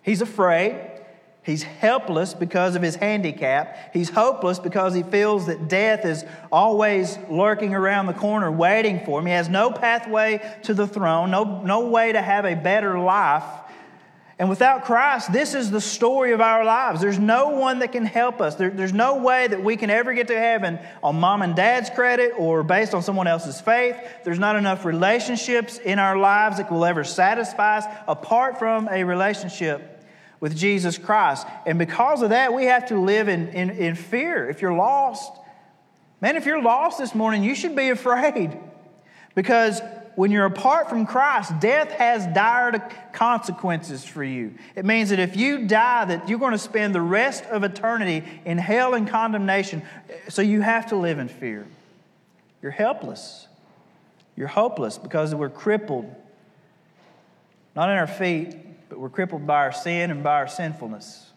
he's 0.01 0.23
afraid, 0.23 1.03
he's 1.43 1.61
helpless 1.61 2.33
because 2.33 2.75
of 2.75 2.81
his 2.81 2.95
handicap, 2.95 3.93
he's 3.93 4.09
hopeless 4.09 4.57
because 4.57 4.95
he 4.95 5.03
feels 5.03 5.45
that 5.45 5.67
death 5.67 6.03
is 6.03 6.25
always 6.51 7.19
lurking 7.29 7.75
around 7.75 8.07
the 8.07 8.13
corner 8.13 8.51
waiting 8.51 9.05
for 9.05 9.19
him. 9.19 9.27
He 9.27 9.33
has 9.33 9.49
no 9.49 9.69
pathway 9.69 10.41
to 10.63 10.73
the 10.73 10.87
throne, 10.87 11.29
no, 11.29 11.61
no 11.61 11.89
way 11.89 12.11
to 12.11 12.21
have 12.23 12.45
a 12.45 12.55
better 12.55 12.97
life. 12.97 13.43
And 14.41 14.49
without 14.49 14.85
Christ, 14.85 15.31
this 15.31 15.53
is 15.53 15.69
the 15.69 15.79
story 15.79 16.31
of 16.31 16.41
our 16.41 16.65
lives. 16.65 16.99
There's 16.99 17.19
no 17.19 17.49
one 17.49 17.77
that 17.77 17.91
can 17.91 18.03
help 18.03 18.41
us. 18.41 18.55
There, 18.55 18.71
there's 18.71 18.91
no 18.91 19.17
way 19.17 19.45
that 19.45 19.63
we 19.63 19.77
can 19.77 19.91
ever 19.91 20.15
get 20.15 20.29
to 20.29 20.35
heaven 20.35 20.79
on 21.03 21.17
mom 21.17 21.43
and 21.43 21.55
dad's 21.55 21.91
credit 21.91 22.31
or 22.39 22.63
based 22.63 22.95
on 22.95 23.03
someone 23.03 23.27
else's 23.27 23.61
faith. 23.61 23.95
There's 24.23 24.39
not 24.39 24.55
enough 24.55 24.83
relationships 24.83 25.77
in 25.77 25.99
our 25.99 26.17
lives 26.17 26.57
that 26.57 26.71
will 26.71 26.85
ever 26.85 27.03
satisfy 27.03 27.77
us 27.77 27.85
apart 28.07 28.57
from 28.57 28.89
a 28.89 29.03
relationship 29.03 30.03
with 30.39 30.57
Jesus 30.57 30.97
Christ. 30.97 31.45
And 31.67 31.77
because 31.77 32.23
of 32.23 32.31
that, 32.31 32.51
we 32.51 32.65
have 32.65 32.87
to 32.87 32.99
live 32.99 33.27
in, 33.27 33.49
in, 33.49 33.69
in 33.69 33.93
fear. 33.93 34.49
If 34.49 34.59
you're 34.59 34.73
lost, 34.73 35.31
man, 36.19 36.35
if 36.35 36.47
you're 36.47 36.63
lost 36.63 36.97
this 36.97 37.13
morning, 37.13 37.43
you 37.43 37.53
should 37.53 37.75
be 37.75 37.89
afraid 37.89 38.57
because 39.35 39.81
when 40.15 40.31
you're 40.31 40.45
apart 40.45 40.89
from 40.89 41.05
Christ, 41.05 41.59
death 41.59 41.91
has 41.91 42.25
dire 42.27 42.89
consequences 43.13 44.03
for 44.03 44.23
you. 44.23 44.55
It 44.75 44.85
means 44.85 45.09
that 45.09 45.19
if 45.19 45.35
you 45.35 45.67
die, 45.67 46.05
that 46.05 46.27
you're 46.27 46.39
going 46.39 46.51
to 46.51 46.57
spend 46.57 46.93
the 46.93 47.01
rest 47.01 47.43
of 47.45 47.63
eternity 47.63 48.23
in 48.45 48.57
hell 48.57 48.93
and 48.93 49.07
condemnation. 49.07 49.83
So 50.29 50.41
you 50.41 50.61
have 50.61 50.87
to 50.87 50.95
live 50.95 51.19
in 51.19 51.27
fear. 51.27 51.65
You're 52.61 52.71
helpless. 52.71 53.47
You're 54.35 54.47
hopeless 54.47 54.97
because 54.97 55.33
we're 55.35 55.49
crippled, 55.49 56.13
not 57.75 57.89
in 57.89 57.95
our 57.95 58.07
feet, 58.07 58.55
but 58.89 58.99
we're 58.99 59.09
crippled 59.09 59.47
by 59.47 59.57
our 59.57 59.71
sin 59.71 60.11
and 60.11 60.23
by 60.23 60.35
our 60.35 60.47
sinfulness. 60.47 61.29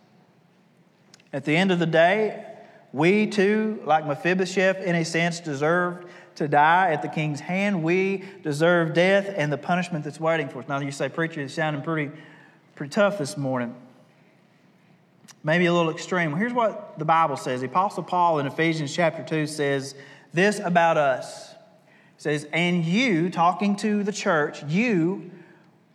At 1.32 1.44
the 1.44 1.56
end 1.56 1.72
of 1.72 1.78
the 1.78 1.86
day, 1.86 2.44
we 2.92 3.26
too, 3.26 3.82
like 3.84 4.06
Mephibosheth, 4.06 4.82
in 4.82 4.94
a 4.94 5.04
sense, 5.04 5.40
deserved 5.40 6.08
to 6.36 6.48
die 6.48 6.92
at 6.92 7.02
the 7.02 7.08
king's 7.08 7.40
hand. 7.40 7.82
We 7.82 8.24
deserve 8.42 8.94
death 8.94 9.32
and 9.34 9.52
the 9.52 9.58
punishment 9.58 10.04
that's 10.04 10.20
waiting 10.20 10.48
for 10.48 10.60
us. 10.60 10.68
Now, 10.68 10.80
you 10.80 10.90
say, 10.90 11.08
Preacher, 11.08 11.40
it's 11.40 11.54
sounding 11.54 11.82
pretty, 11.82 12.10
pretty 12.74 12.90
tough 12.90 13.18
this 13.18 13.36
morning. 13.36 13.74
Maybe 15.42 15.66
a 15.66 15.72
little 15.72 15.92
extreme. 15.92 16.30
Well, 16.30 16.40
here's 16.40 16.52
what 16.52 16.98
the 16.98 17.04
Bible 17.04 17.36
says. 17.36 17.60
The 17.60 17.66
Apostle 17.66 18.02
Paul 18.02 18.38
in 18.38 18.46
Ephesians 18.46 18.94
chapter 18.94 19.22
2 19.22 19.46
says 19.46 19.94
this 20.32 20.58
about 20.58 20.96
us. 20.96 21.54
Says, 22.16 22.46
And 22.52 22.84
you, 22.84 23.30
talking 23.30 23.76
to 23.76 24.02
the 24.02 24.12
church, 24.12 24.62
you 24.64 25.30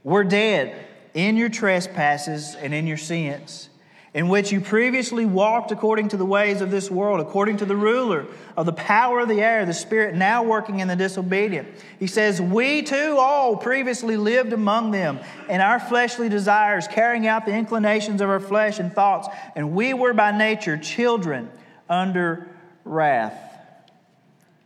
were 0.03 0.23
dead 0.23 0.85
in 1.13 1.37
your 1.37 1.49
trespasses 1.49 2.55
and 2.55 2.73
in 2.73 2.85
your 2.85 2.97
sins 2.97 3.68
in 4.13 4.27
which 4.27 4.51
you 4.51 4.59
previously 4.59 5.25
walked 5.25 5.71
according 5.71 6.09
to 6.09 6.17
the 6.17 6.25
ways 6.25 6.61
of 6.61 6.71
this 6.71 6.89
world, 6.89 7.19
according 7.19 7.57
to 7.57 7.65
the 7.65 7.75
ruler 7.75 8.25
of 8.57 8.65
the 8.65 8.73
power 8.73 9.19
of 9.19 9.27
the 9.27 9.41
air, 9.41 9.65
the 9.65 9.73
spirit 9.73 10.15
now 10.15 10.41
working 10.43 10.79
in 10.79 10.87
the 10.87 10.95
disobedient. 10.95 11.67
He 11.99 12.07
says, 12.07 12.41
We 12.41 12.81
too 12.81 13.17
all 13.19 13.55
previously 13.55 14.17
lived 14.17 14.51
among 14.51 14.91
them 14.91 15.19
in 15.47 15.61
our 15.61 15.79
fleshly 15.79 16.27
desires, 16.27 16.87
carrying 16.87 17.27
out 17.27 17.45
the 17.45 17.53
inclinations 17.53 18.21
of 18.21 18.29
our 18.29 18.39
flesh 18.39 18.79
and 18.79 18.91
thoughts, 18.91 19.27
and 19.55 19.73
we 19.73 19.93
were 19.93 20.13
by 20.13 20.35
nature 20.35 20.77
children 20.77 21.49
under 21.87 22.49
wrath. 22.85 23.45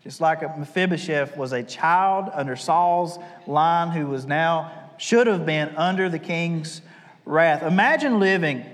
Just 0.04 0.22
like 0.22 0.42
Mephibosheth 0.58 1.38
was 1.38 1.54
a 1.54 1.64
child 1.64 2.30
under 2.34 2.56
Saul's 2.56 3.18
line 3.48 3.92
who 3.92 4.08
was 4.08 4.26
now, 4.26 4.72
should 4.98 5.28
have 5.28 5.46
been 5.46 5.76
under 5.76 6.10
the 6.10 6.20
king's 6.20 6.82
wrath. 7.26 7.64
Imagine 7.64 8.20
living 8.20 8.66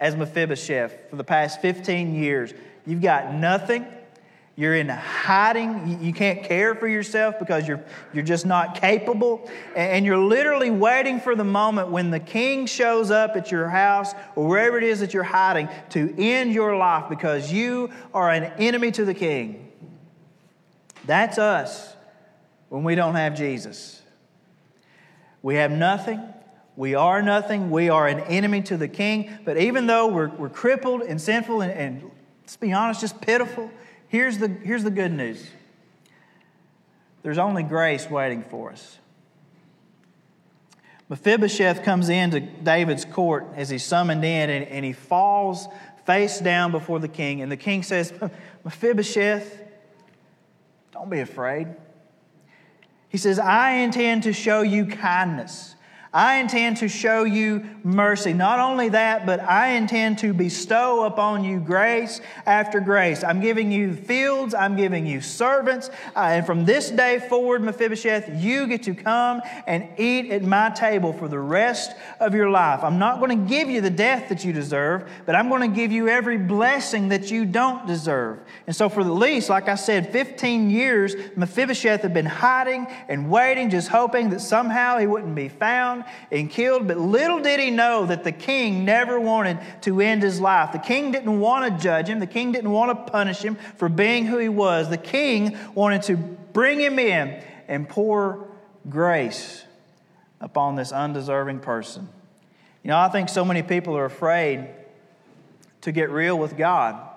as 0.00 0.16
Mephibosheth 0.16 1.10
for 1.10 1.16
the 1.16 1.24
past 1.24 1.60
15 1.60 2.14
years. 2.14 2.52
You've 2.86 3.02
got 3.02 3.32
nothing. 3.32 3.86
You're 4.56 4.76
in 4.76 4.88
hiding. 4.88 5.98
You 6.00 6.12
can't 6.12 6.44
care 6.44 6.74
for 6.76 6.86
yourself 6.86 7.38
because 7.40 7.66
you're, 7.66 7.82
you're 8.12 8.24
just 8.24 8.46
not 8.46 8.80
capable. 8.80 9.50
And 9.74 10.04
you're 10.04 10.18
literally 10.18 10.70
waiting 10.70 11.18
for 11.18 11.34
the 11.34 11.44
moment 11.44 11.88
when 11.88 12.10
the 12.10 12.20
king 12.20 12.66
shows 12.66 13.10
up 13.10 13.34
at 13.34 13.50
your 13.50 13.68
house 13.68 14.14
or 14.36 14.46
wherever 14.46 14.78
it 14.78 14.84
is 14.84 15.00
that 15.00 15.12
you're 15.12 15.24
hiding 15.24 15.68
to 15.90 16.14
end 16.18 16.52
your 16.52 16.76
life 16.76 17.08
because 17.08 17.52
you 17.52 17.90
are 18.12 18.30
an 18.30 18.44
enemy 18.58 18.92
to 18.92 19.04
the 19.04 19.14
king. 19.14 19.72
That's 21.04 21.38
us 21.38 21.94
when 22.68 22.84
we 22.84 22.94
don't 22.94 23.16
have 23.16 23.36
Jesus. 23.36 24.02
We 25.42 25.56
have 25.56 25.72
nothing. 25.72 26.22
We 26.76 26.94
are 26.94 27.22
nothing. 27.22 27.70
We 27.70 27.88
are 27.88 28.08
an 28.08 28.20
enemy 28.20 28.62
to 28.62 28.76
the 28.76 28.88
king. 28.88 29.38
But 29.44 29.56
even 29.58 29.86
though 29.86 30.08
we're, 30.08 30.28
we're 30.28 30.48
crippled 30.48 31.02
and 31.02 31.20
sinful 31.20 31.60
and, 31.60 31.72
and, 31.72 32.10
let's 32.42 32.56
be 32.56 32.72
honest, 32.72 33.00
just 33.00 33.20
pitiful, 33.20 33.70
here's 34.08 34.38
the, 34.38 34.48
here's 34.48 34.84
the 34.84 34.90
good 34.90 35.12
news 35.12 35.46
there's 37.22 37.38
only 37.38 37.62
grace 37.62 38.10
waiting 38.10 38.42
for 38.42 38.70
us. 38.70 38.98
Mephibosheth 41.08 41.82
comes 41.82 42.10
into 42.10 42.40
David's 42.40 43.06
court 43.06 43.46
as 43.56 43.70
he's 43.70 43.84
summoned 43.84 44.24
in 44.24 44.50
and, 44.50 44.66
and 44.66 44.84
he 44.84 44.92
falls 44.92 45.68
face 46.04 46.38
down 46.38 46.70
before 46.70 46.98
the 46.98 47.08
king. 47.08 47.40
And 47.40 47.50
the 47.50 47.56
king 47.56 47.82
says, 47.82 48.12
Mephibosheth, 48.64 49.62
don't 50.92 51.10
be 51.10 51.20
afraid. 51.20 51.68
He 53.08 53.18
says, 53.18 53.38
I 53.38 53.72
intend 53.72 54.24
to 54.24 54.32
show 54.32 54.62
you 54.62 54.86
kindness. 54.86 55.73
I 56.14 56.36
intend 56.36 56.76
to 56.76 56.88
show 56.88 57.24
you 57.24 57.66
mercy. 57.82 58.32
Not 58.32 58.60
only 58.60 58.90
that, 58.90 59.26
but 59.26 59.40
I 59.40 59.70
intend 59.70 60.18
to 60.18 60.32
bestow 60.32 61.02
upon 61.06 61.42
you 61.42 61.58
grace 61.58 62.20
after 62.46 62.78
grace. 62.78 63.24
I'm 63.24 63.40
giving 63.40 63.72
you 63.72 63.94
fields, 63.94 64.54
I'm 64.54 64.76
giving 64.76 65.06
you 65.06 65.20
servants, 65.20 65.90
uh, 66.14 66.20
and 66.20 66.46
from 66.46 66.64
this 66.64 66.88
day 66.88 67.18
forward, 67.18 67.62
Mephibosheth, 67.62 68.30
you 68.40 68.68
get 68.68 68.84
to 68.84 68.94
come 68.94 69.42
and 69.66 69.88
eat 69.98 70.30
at 70.30 70.44
my 70.44 70.70
table 70.70 71.12
for 71.12 71.26
the 71.26 71.40
rest 71.40 71.90
of 72.20 72.32
your 72.32 72.48
life. 72.48 72.84
I'm 72.84 73.00
not 73.00 73.18
going 73.18 73.36
to 73.36 73.48
give 73.48 73.68
you 73.68 73.80
the 73.80 73.90
death 73.90 74.28
that 74.28 74.44
you 74.44 74.52
deserve, 74.52 75.10
but 75.26 75.34
I'm 75.34 75.48
going 75.48 75.68
to 75.68 75.76
give 75.76 75.90
you 75.90 76.08
every 76.08 76.38
blessing 76.38 77.08
that 77.08 77.32
you 77.32 77.44
don't 77.44 77.88
deserve. 77.88 78.38
And 78.68 78.76
so, 78.76 78.88
for 78.88 79.02
the 79.02 79.12
least, 79.12 79.50
like 79.50 79.68
I 79.68 79.74
said, 79.74 80.12
15 80.12 80.70
years, 80.70 81.16
Mephibosheth 81.34 82.02
had 82.02 82.14
been 82.14 82.24
hiding 82.24 82.86
and 83.08 83.28
waiting, 83.28 83.68
just 83.68 83.88
hoping 83.88 84.30
that 84.30 84.40
somehow 84.40 84.98
he 84.98 85.08
wouldn't 85.08 85.34
be 85.34 85.48
found 85.48 86.03
and 86.30 86.50
killed. 86.50 86.86
But 86.86 86.98
little 86.98 87.40
did 87.40 87.60
he 87.60 87.70
know 87.70 88.06
that 88.06 88.24
the 88.24 88.32
king 88.32 88.84
never 88.84 89.18
wanted 89.18 89.58
to 89.82 90.00
end 90.00 90.22
his 90.22 90.40
life. 90.40 90.72
The 90.72 90.78
king 90.78 91.12
didn't 91.12 91.40
want 91.40 91.72
to 91.72 91.82
judge 91.82 92.08
him, 92.08 92.20
the 92.20 92.26
king 92.26 92.52
didn't 92.52 92.70
want 92.70 93.06
to 93.06 93.12
punish 93.12 93.42
him 93.42 93.56
for 93.76 93.88
being 93.88 94.26
who 94.26 94.38
he 94.38 94.48
was. 94.48 94.90
The 94.90 94.98
king 94.98 95.56
wanted 95.74 96.02
to 96.04 96.16
bring 96.16 96.80
him 96.80 96.98
in 96.98 97.42
and 97.68 97.88
pour 97.88 98.46
grace 98.88 99.64
upon 100.40 100.76
this 100.76 100.92
undeserving 100.92 101.60
person. 101.60 102.08
You 102.82 102.88
know, 102.88 102.98
I 102.98 103.08
think 103.08 103.28
so 103.28 103.44
many 103.44 103.62
people 103.62 103.96
are 103.96 104.04
afraid 104.04 104.68
to 105.80 105.92
get 105.92 106.10
real 106.10 106.38
with 106.38 106.56
God. 106.56 107.13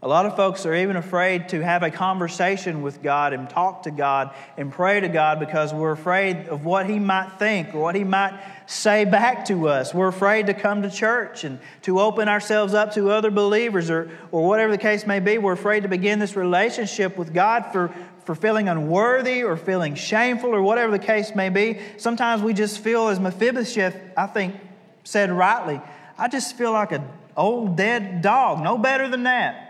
A 0.00 0.06
lot 0.06 0.26
of 0.26 0.36
folks 0.36 0.64
are 0.64 0.76
even 0.76 0.94
afraid 0.94 1.48
to 1.48 1.60
have 1.60 1.82
a 1.82 1.90
conversation 1.90 2.82
with 2.82 3.02
God 3.02 3.32
and 3.32 3.50
talk 3.50 3.82
to 3.82 3.90
God 3.90 4.32
and 4.56 4.70
pray 4.70 5.00
to 5.00 5.08
God 5.08 5.40
because 5.40 5.74
we're 5.74 5.90
afraid 5.90 6.46
of 6.46 6.64
what 6.64 6.88
He 6.88 7.00
might 7.00 7.32
think 7.40 7.74
or 7.74 7.80
what 7.80 7.96
He 7.96 8.04
might 8.04 8.40
say 8.66 9.04
back 9.04 9.46
to 9.46 9.66
us. 9.66 9.92
We're 9.92 10.06
afraid 10.06 10.46
to 10.46 10.54
come 10.54 10.82
to 10.82 10.90
church 10.90 11.42
and 11.42 11.58
to 11.82 11.98
open 11.98 12.28
ourselves 12.28 12.74
up 12.74 12.94
to 12.94 13.10
other 13.10 13.32
believers 13.32 13.90
or, 13.90 14.08
or 14.30 14.46
whatever 14.46 14.70
the 14.70 14.78
case 14.78 15.04
may 15.04 15.18
be. 15.18 15.36
We're 15.36 15.54
afraid 15.54 15.82
to 15.82 15.88
begin 15.88 16.20
this 16.20 16.36
relationship 16.36 17.18
with 17.18 17.34
God 17.34 17.72
for, 17.72 17.92
for 18.24 18.36
feeling 18.36 18.68
unworthy 18.68 19.42
or 19.42 19.56
feeling 19.56 19.96
shameful 19.96 20.54
or 20.54 20.62
whatever 20.62 20.92
the 20.92 21.04
case 21.04 21.34
may 21.34 21.48
be. 21.48 21.80
Sometimes 21.96 22.40
we 22.40 22.54
just 22.54 22.78
feel, 22.78 23.08
as 23.08 23.18
Mephibosheth, 23.18 23.96
I 24.16 24.28
think, 24.28 24.54
said 25.02 25.32
rightly, 25.32 25.80
I 26.16 26.28
just 26.28 26.56
feel 26.56 26.70
like 26.70 26.92
an 26.92 27.02
old 27.36 27.76
dead 27.76 28.22
dog, 28.22 28.62
no 28.62 28.78
better 28.78 29.08
than 29.08 29.24
that. 29.24 29.67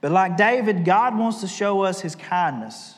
But 0.00 0.12
like 0.12 0.36
David, 0.36 0.84
God 0.84 1.16
wants 1.16 1.40
to 1.42 1.48
show 1.48 1.82
us 1.82 2.00
his 2.00 2.14
kindness. 2.14 2.94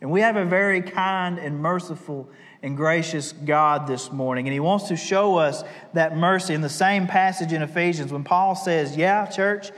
And 0.00 0.10
we 0.10 0.20
have 0.20 0.36
a 0.36 0.44
very 0.44 0.80
kind 0.80 1.38
and 1.38 1.60
merciful 1.60 2.28
and 2.62 2.76
gracious 2.76 3.32
God 3.32 3.86
this 3.86 4.10
morning. 4.10 4.46
And 4.46 4.52
he 4.52 4.60
wants 4.60 4.88
to 4.88 4.96
show 4.96 5.36
us 5.36 5.64
that 5.92 6.16
mercy 6.16 6.54
in 6.54 6.60
the 6.60 6.68
same 6.68 7.06
passage 7.06 7.52
in 7.52 7.62
Ephesians 7.62 8.12
when 8.12 8.24
Paul 8.24 8.54
says, 8.54 8.96
Yeah, 8.96 9.26
church, 9.26 9.70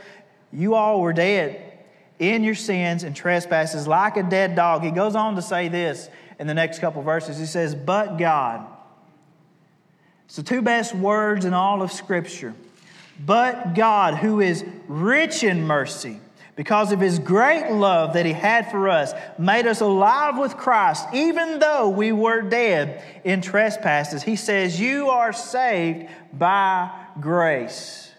you 0.53 0.75
all 0.75 1.01
were 1.01 1.13
dead 1.13 1.79
in 2.19 2.45
your 2.45 2.55
sins 2.55 3.03
and 3.03 3.17
trespasses 3.17 3.89
like 3.89 4.17
a 4.17 4.23
dead 4.23 4.55
dog. 4.55 4.83
He 4.83 4.91
goes 4.91 5.15
on 5.15 5.37
to 5.37 5.43
say 5.43 5.69
this 5.69 6.09
in 6.39 6.47
the 6.47 6.55
next 6.55 6.79
couple 6.79 7.03
verses. 7.03 7.39
He 7.39 7.47
says, 7.47 7.75
But 7.75 8.17
God. 8.19 8.67
It's 10.27 10.37
the 10.37 10.43
two 10.43 10.63
best 10.63 10.95
words 10.95 11.45
in 11.45 11.55
all 11.55 11.83
of 11.83 11.91
Scripture. 11.91 12.55
But 13.19 13.75
God, 13.75 14.15
who 14.15 14.41
is 14.41 14.65
rich 14.89 15.43
in 15.43 15.67
mercy, 15.67 16.21
because 16.57 16.93
of 16.93 17.01
his 17.01 17.19
great 17.19 17.71
love 17.71 18.13
that 18.13 18.27
he 18.27 18.33
had 18.33 18.71
for 18.71 18.89
us, 18.89 19.15
made 19.39 19.67
us 19.67 19.81
alive 19.81 20.37
with 20.39 20.57
Christ, 20.57 21.07
even 21.15 21.59
though 21.59 21.89
we 21.89 22.13
were 22.13 22.43
dead 22.43 23.03
in 23.25 23.41
trespasses. 23.41 24.23
He 24.23 24.37
says, 24.37 24.79
You 24.79 25.09
are 25.09 25.33
saved 25.33 26.11
by 26.33 26.91
grace. 27.19 28.11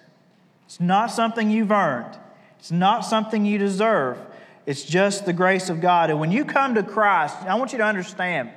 It's 0.66 0.80
not 0.80 1.12
something 1.12 1.52
you've 1.52 1.72
earned, 1.72 2.18
it's 2.58 2.72
not 2.72 3.02
something 3.02 3.46
you 3.46 3.58
deserve. 3.58 4.18
It's 4.66 4.84
just 4.84 5.26
the 5.26 5.34
grace 5.34 5.70
of 5.70 5.82
God. 5.82 6.12
And 6.12 6.20
when 6.20 6.32
you 6.32 6.46
come 6.46 6.76
to 6.76 6.84
Christ, 6.84 7.36
I 7.42 7.56
want 7.56 7.72
you 7.72 7.80
to 7.80 7.84
understand 7.84 8.52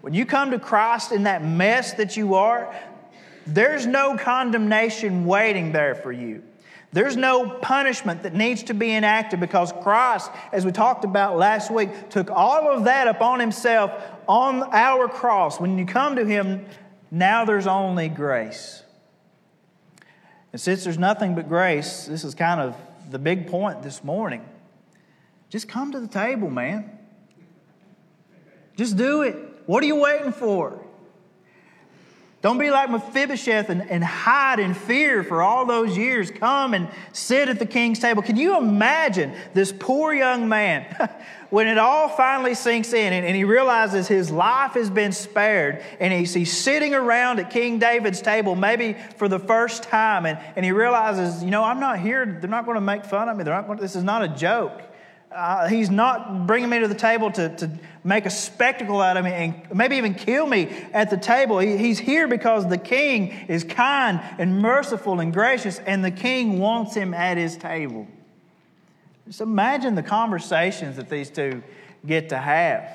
when 0.00 0.14
you 0.14 0.26
come 0.26 0.52
to 0.52 0.58
Christ 0.58 1.10
in 1.10 1.24
that 1.24 1.44
mess 1.44 1.94
that 1.94 2.16
you 2.16 2.34
are, 2.34 2.72
there's 3.46 3.86
no 3.86 4.16
condemnation 4.16 5.24
waiting 5.24 5.72
there 5.72 5.94
for 5.94 6.12
you. 6.12 6.42
There's 6.92 7.16
no 7.16 7.50
punishment 7.50 8.22
that 8.22 8.34
needs 8.34 8.62
to 8.64 8.74
be 8.74 8.94
enacted 8.94 9.38
because 9.38 9.72
Christ, 9.82 10.30
as 10.52 10.64
we 10.64 10.72
talked 10.72 11.04
about 11.04 11.36
last 11.36 11.70
week, 11.70 12.08
took 12.08 12.30
all 12.30 12.70
of 12.72 12.84
that 12.84 13.06
upon 13.06 13.38
himself 13.38 13.92
on 14.26 14.62
our 14.72 15.08
cross. 15.08 15.60
When 15.60 15.78
you 15.78 15.84
come 15.84 16.16
to 16.16 16.24
him, 16.24 16.64
now 17.10 17.44
there's 17.44 17.66
only 17.66 18.08
grace. 18.08 18.82
And 20.52 20.60
since 20.60 20.84
there's 20.84 20.98
nothing 20.98 21.34
but 21.34 21.48
grace, 21.48 22.06
this 22.06 22.24
is 22.24 22.34
kind 22.34 22.60
of 22.60 22.76
the 23.10 23.18
big 23.18 23.48
point 23.48 23.82
this 23.82 24.02
morning. 24.02 24.42
Just 25.50 25.68
come 25.68 25.92
to 25.92 26.00
the 26.00 26.08
table, 26.08 26.48
man. 26.48 26.98
Just 28.76 28.96
do 28.96 29.22
it. 29.22 29.36
What 29.66 29.82
are 29.82 29.86
you 29.86 29.96
waiting 29.96 30.32
for? 30.32 30.85
Don't 32.46 32.58
be 32.58 32.70
like 32.70 32.90
Mephibosheth 32.90 33.70
and, 33.70 33.90
and 33.90 34.04
hide 34.04 34.60
in 34.60 34.72
fear 34.72 35.24
for 35.24 35.42
all 35.42 35.66
those 35.66 35.98
years. 35.98 36.30
Come 36.30 36.74
and 36.74 36.86
sit 37.12 37.48
at 37.48 37.58
the 37.58 37.66
king's 37.66 37.98
table. 37.98 38.22
Can 38.22 38.36
you 38.36 38.56
imagine 38.56 39.34
this 39.52 39.72
poor 39.72 40.14
young 40.14 40.48
man 40.48 40.84
when 41.50 41.66
it 41.66 41.76
all 41.76 42.08
finally 42.08 42.54
sinks 42.54 42.92
in 42.92 43.12
and, 43.12 43.26
and 43.26 43.34
he 43.34 43.42
realizes 43.42 44.06
his 44.06 44.30
life 44.30 44.74
has 44.74 44.90
been 44.90 45.10
spared 45.10 45.82
and 45.98 46.12
he's, 46.12 46.34
he's 46.34 46.56
sitting 46.56 46.94
around 46.94 47.40
at 47.40 47.50
King 47.50 47.80
David's 47.80 48.22
table, 48.22 48.54
maybe 48.54 48.96
for 49.16 49.26
the 49.26 49.40
first 49.40 49.82
time, 49.82 50.24
and, 50.24 50.38
and 50.54 50.64
he 50.64 50.70
realizes, 50.70 51.42
you 51.42 51.50
know, 51.50 51.64
I'm 51.64 51.80
not 51.80 51.98
here. 51.98 52.24
They're 52.24 52.48
not 52.48 52.64
going 52.64 52.76
to 52.76 52.80
make 52.80 53.04
fun 53.04 53.28
of 53.28 53.36
me. 53.36 53.42
They're 53.42 53.54
not 53.54 53.66
going 53.66 53.80
this 53.80 53.96
is 53.96 54.04
not 54.04 54.22
a 54.22 54.28
joke. 54.28 54.82
Uh, 55.36 55.68
he's 55.68 55.90
not 55.90 56.46
bringing 56.46 56.70
me 56.70 56.78
to 56.78 56.88
the 56.88 56.94
table 56.94 57.30
to, 57.30 57.54
to 57.56 57.70
make 58.02 58.24
a 58.24 58.30
spectacle 58.30 59.02
out 59.02 59.18
of 59.18 59.24
me 59.26 59.32
and 59.32 59.68
maybe 59.74 59.96
even 59.96 60.14
kill 60.14 60.46
me 60.46 60.66
at 60.94 61.10
the 61.10 61.16
table. 61.18 61.58
He, 61.58 61.76
he's 61.76 61.98
here 61.98 62.26
because 62.26 62.66
the 62.66 62.78
king 62.78 63.32
is 63.46 63.62
kind 63.62 64.18
and 64.38 64.62
merciful 64.62 65.20
and 65.20 65.34
gracious, 65.34 65.78
and 65.80 66.02
the 66.02 66.10
king 66.10 66.58
wants 66.58 66.94
him 66.94 67.12
at 67.12 67.36
his 67.36 67.58
table. 67.58 68.06
Just 69.26 69.42
imagine 69.42 69.94
the 69.94 70.02
conversations 70.02 70.96
that 70.96 71.10
these 71.10 71.28
two 71.28 71.62
get 72.06 72.30
to 72.30 72.38
have 72.38 72.88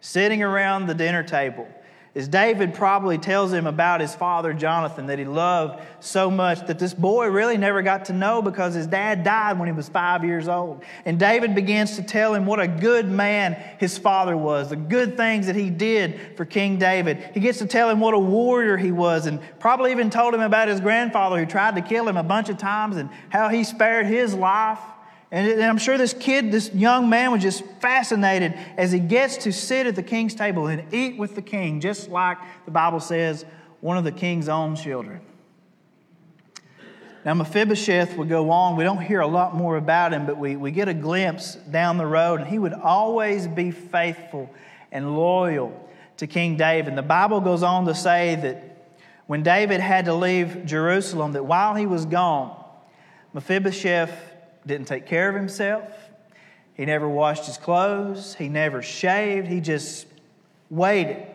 sitting 0.00 0.42
around 0.42 0.86
the 0.86 0.94
dinner 0.94 1.22
table 1.22 1.68
is 2.16 2.28
David 2.28 2.72
probably 2.72 3.18
tells 3.18 3.52
him 3.52 3.66
about 3.66 4.00
his 4.00 4.14
father 4.14 4.54
Jonathan 4.54 5.04
that 5.08 5.18
he 5.18 5.26
loved 5.26 5.82
so 6.00 6.30
much 6.30 6.66
that 6.66 6.78
this 6.78 6.94
boy 6.94 7.26
really 7.26 7.58
never 7.58 7.82
got 7.82 8.06
to 8.06 8.14
know 8.14 8.40
because 8.40 8.72
his 8.72 8.86
dad 8.86 9.22
died 9.22 9.58
when 9.58 9.68
he 9.68 9.72
was 9.74 9.90
five 9.90 10.24
years 10.24 10.48
old. 10.48 10.82
And 11.04 11.18
David 11.20 11.54
begins 11.54 11.96
to 11.96 12.02
tell 12.02 12.32
him 12.32 12.46
what 12.46 12.58
a 12.58 12.66
good 12.66 13.06
man 13.06 13.52
his 13.78 13.98
father 13.98 14.34
was, 14.34 14.70
the 14.70 14.76
good 14.76 15.18
things 15.18 15.44
that 15.44 15.56
he 15.56 15.68
did 15.68 16.38
for 16.38 16.46
King 16.46 16.78
David. 16.78 17.32
He 17.34 17.40
gets 17.40 17.58
to 17.58 17.66
tell 17.66 17.90
him 17.90 18.00
what 18.00 18.14
a 18.14 18.18
warrior 18.18 18.78
he 18.78 18.92
was, 18.92 19.26
and 19.26 19.38
probably 19.58 19.90
even 19.90 20.08
told 20.08 20.32
him 20.32 20.40
about 20.40 20.68
his 20.68 20.80
grandfather 20.80 21.38
who 21.38 21.44
tried 21.44 21.74
to 21.74 21.82
kill 21.82 22.08
him 22.08 22.16
a 22.16 22.22
bunch 22.22 22.48
of 22.48 22.56
times 22.56 22.96
and 22.96 23.10
how 23.28 23.50
he 23.50 23.62
spared 23.62 24.06
his 24.06 24.32
life. 24.32 24.80
And 25.36 25.62
I'm 25.62 25.76
sure 25.76 25.98
this 25.98 26.14
kid, 26.14 26.50
this 26.50 26.72
young 26.72 27.10
man, 27.10 27.30
was 27.30 27.42
just 27.42 27.62
fascinated 27.82 28.54
as 28.78 28.90
he 28.90 28.98
gets 28.98 29.36
to 29.38 29.52
sit 29.52 29.86
at 29.86 29.94
the 29.94 30.02
king's 30.02 30.34
table 30.34 30.66
and 30.66 30.94
eat 30.94 31.18
with 31.18 31.34
the 31.34 31.42
king, 31.42 31.82
just 31.82 32.08
like 32.08 32.38
the 32.64 32.70
Bible 32.70 33.00
says, 33.00 33.44
one 33.82 33.98
of 33.98 34.04
the 34.04 34.12
king's 34.12 34.48
own 34.48 34.76
children. 34.76 35.20
Now, 37.22 37.34
Mephibosheth 37.34 38.16
would 38.16 38.30
go 38.30 38.50
on. 38.50 38.76
We 38.76 38.84
don't 38.84 39.02
hear 39.02 39.20
a 39.20 39.26
lot 39.26 39.54
more 39.54 39.76
about 39.76 40.14
him, 40.14 40.24
but 40.24 40.38
we, 40.38 40.56
we 40.56 40.70
get 40.70 40.88
a 40.88 40.94
glimpse 40.94 41.56
down 41.56 41.98
the 41.98 42.06
road, 42.06 42.40
and 42.40 42.48
he 42.48 42.58
would 42.58 42.72
always 42.72 43.46
be 43.46 43.72
faithful 43.72 44.48
and 44.90 45.18
loyal 45.18 45.86
to 46.16 46.26
King 46.26 46.56
David. 46.56 46.88
And 46.88 46.96
the 46.96 47.02
Bible 47.02 47.42
goes 47.42 47.62
on 47.62 47.84
to 47.84 47.94
say 47.94 48.36
that 48.36 48.88
when 49.26 49.42
David 49.42 49.80
had 49.80 50.06
to 50.06 50.14
leave 50.14 50.64
Jerusalem, 50.64 51.32
that 51.32 51.44
while 51.44 51.74
he 51.74 51.84
was 51.84 52.06
gone, 52.06 52.56
Mephibosheth 53.34 54.32
didn't 54.66 54.86
take 54.86 55.06
care 55.06 55.28
of 55.28 55.34
himself. 55.34 55.84
He 56.74 56.84
never 56.84 57.08
washed 57.08 57.46
his 57.46 57.56
clothes. 57.56 58.34
He 58.34 58.48
never 58.48 58.82
shaved. 58.82 59.46
He 59.46 59.60
just 59.60 60.06
waited 60.68 61.26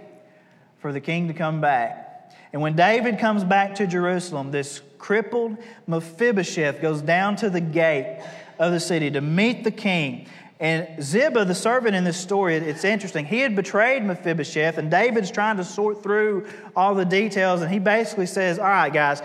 for 0.79 0.91
the 0.91 1.01
king 1.01 1.27
to 1.27 1.33
come 1.33 1.61
back. 1.61 2.33
And 2.53 2.61
when 2.61 2.75
David 2.75 3.17
comes 3.17 3.43
back 3.43 3.75
to 3.75 3.87
Jerusalem, 3.87 4.51
this 4.51 4.81
crippled 4.97 5.57
Mephibosheth 5.87 6.81
goes 6.81 7.01
down 7.01 7.35
to 7.37 7.49
the 7.49 7.61
gate 7.61 8.21
of 8.59 8.71
the 8.71 8.79
city 8.79 9.09
to 9.11 9.21
meet 9.21 9.63
the 9.63 9.71
king. 9.71 10.27
And 10.59 11.03
Ziba, 11.03 11.43
the 11.43 11.55
servant 11.55 11.95
in 11.95 12.03
this 12.03 12.17
story, 12.17 12.55
it's 12.55 12.83
interesting. 12.83 13.25
He 13.25 13.39
had 13.39 13.55
betrayed 13.55 14.03
Mephibosheth, 14.03 14.77
and 14.77 14.91
David's 14.91 15.31
trying 15.31 15.57
to 15.57 15.63
sort 15.63 16.03
through 16.03 16.45
all 16.75 16.93
the 16.93 17.05
details. 17.05 17.61
And 17.61 17.71
he 17.71 17.79
basically 17.79 18.27
says, 18.27 18.59
All 18.59 18.65
right, 18.65 18.93
guys, 18.93 19.23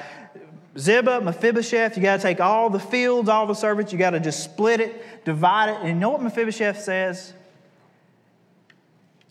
Ziba, 0.79 1.21
Mephibosheth, 1.21 1.97
you 1.97 2.03
got 2.03 2.17
to 2.17 2.23
take 2.23 2.41
all 2.41 2.69
the 2.69 2.79
fields, 2.79 3.29
all 3.29 3.47
the 3.47 3.55
servants, 3.55 3.93
you 3.93 3.99
got 3.99 4.11
to 4.11 4.21
just 4.21 4.45
split 4.45 4.81
it, 4.81 5.25
divide 5.25 5.71
it. 5.71 5.77
And 5.81 5.89
you 5.89 5.95
know 5.95 6.11
what 6.11 6.23
Mephibosheth 6.23 6.81
says? 6.81 7.33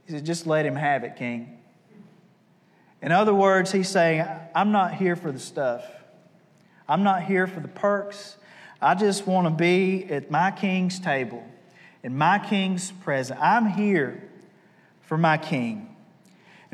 He 0.05 0.13
says, 0.13 0.21
just 0.21 0.47
let 0.47 0.65
him 0.65 0.75
have 0.75 1.03
it, 1.03 1.15
king. 1.15 1.57
In 3.01 3.11
other 3.11 3.33
words, 3.33 3.71
he's 3.71 3.89
saying, 3.89 4.25
I'm 4.55 4.71
not 4.71 4.95
here 4.95 5.15
for 5.15 5.31
the 5.31 5.39
stuff. 5.39 5.85
I'm 6.87 7.03
not 7.03 7.23
here 7.23 7.47
for 7.47 7.59
the 7.59 7.67
perks. 7.67 8.37
I 8.81 8.95
just 8.95 9.27
want 9.27 9.45
to 9.47 9.51
be 9.51 10.05
at 10.05 10.29
my 10.29 10.51
king's 10.51 10.99
table, 10.99 11.43
in 12.03 12.17
my 12.17 12.39
king's 12.39 12.91
presence. 12.91 13.39
I'm 13.41 13.67
here 13.67 14.23
for 15.01 15.17
my 15.17 15.37
king. 15.37 15.94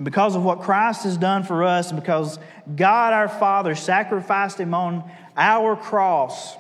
And 0.01 0.05
because 0.05 0.35
of 0.35 0.43
what 0.43 0.61
Christ 0.61 1.03
has 1.03 1.15
done 1.15 1.43
for 1.43 1.63
us, 1.63 1.91
and 1.91 2.01
because 2.01 2.39
God 2.75 3.13
our 3.13 3.29
Father 3.29 3.75
sacrificed 3.75 4.59
him 4.59 4.73
on 4.73 5.03
our 5.37 5.75
cross, 5.75 6.55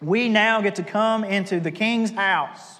we 0.00 0.28
now 0.28 0.60
get 0.60 0.76
to 0.76 0.84
come 0.84 1.24
into 1.24 1.58
the 1.58 1.72
King's 1.72 2.12
house 2.12 2.78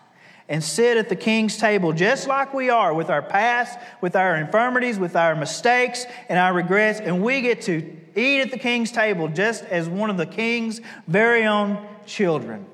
and 0.48 0.62
sit 0.62 0.96
at 0.96 1.08
the 1.08 1.16
King's 1.16 1.56
table 1.56 1.92
just 1.92 2.28
like 2.28 2.54
we 2.54 2.70
are 2.70 2.94
with 2.94 3.10
our 3.10 3.20
past, 3.20 3.80
with 4.00 4.14
our 4.14 4.36
infirmities, 4.36 4.96
with 4.96 5.16
our 5.16 5.34
mistakes, 5.34 6.04
and 6.28 6.38
our 6.38 6.54
regrets. 6.54 7.00
And 7.00 7.20
we 7.20 7.40
get 7.40 7.62
to 7.62 7.78
eat 8.14 8.42
at 8.42 8.52
the 8.52 8.58
King's 8.58 8.92
table 8.92 9.26
just 9.26 9.64
as 9.64 9.88
one 9.88 10.08
of 10.08 10.16
the 10.16 10.26
King's 10.26 10.80
very 11.08 11.46
own 11.46 11.84
children. 12.06 12.64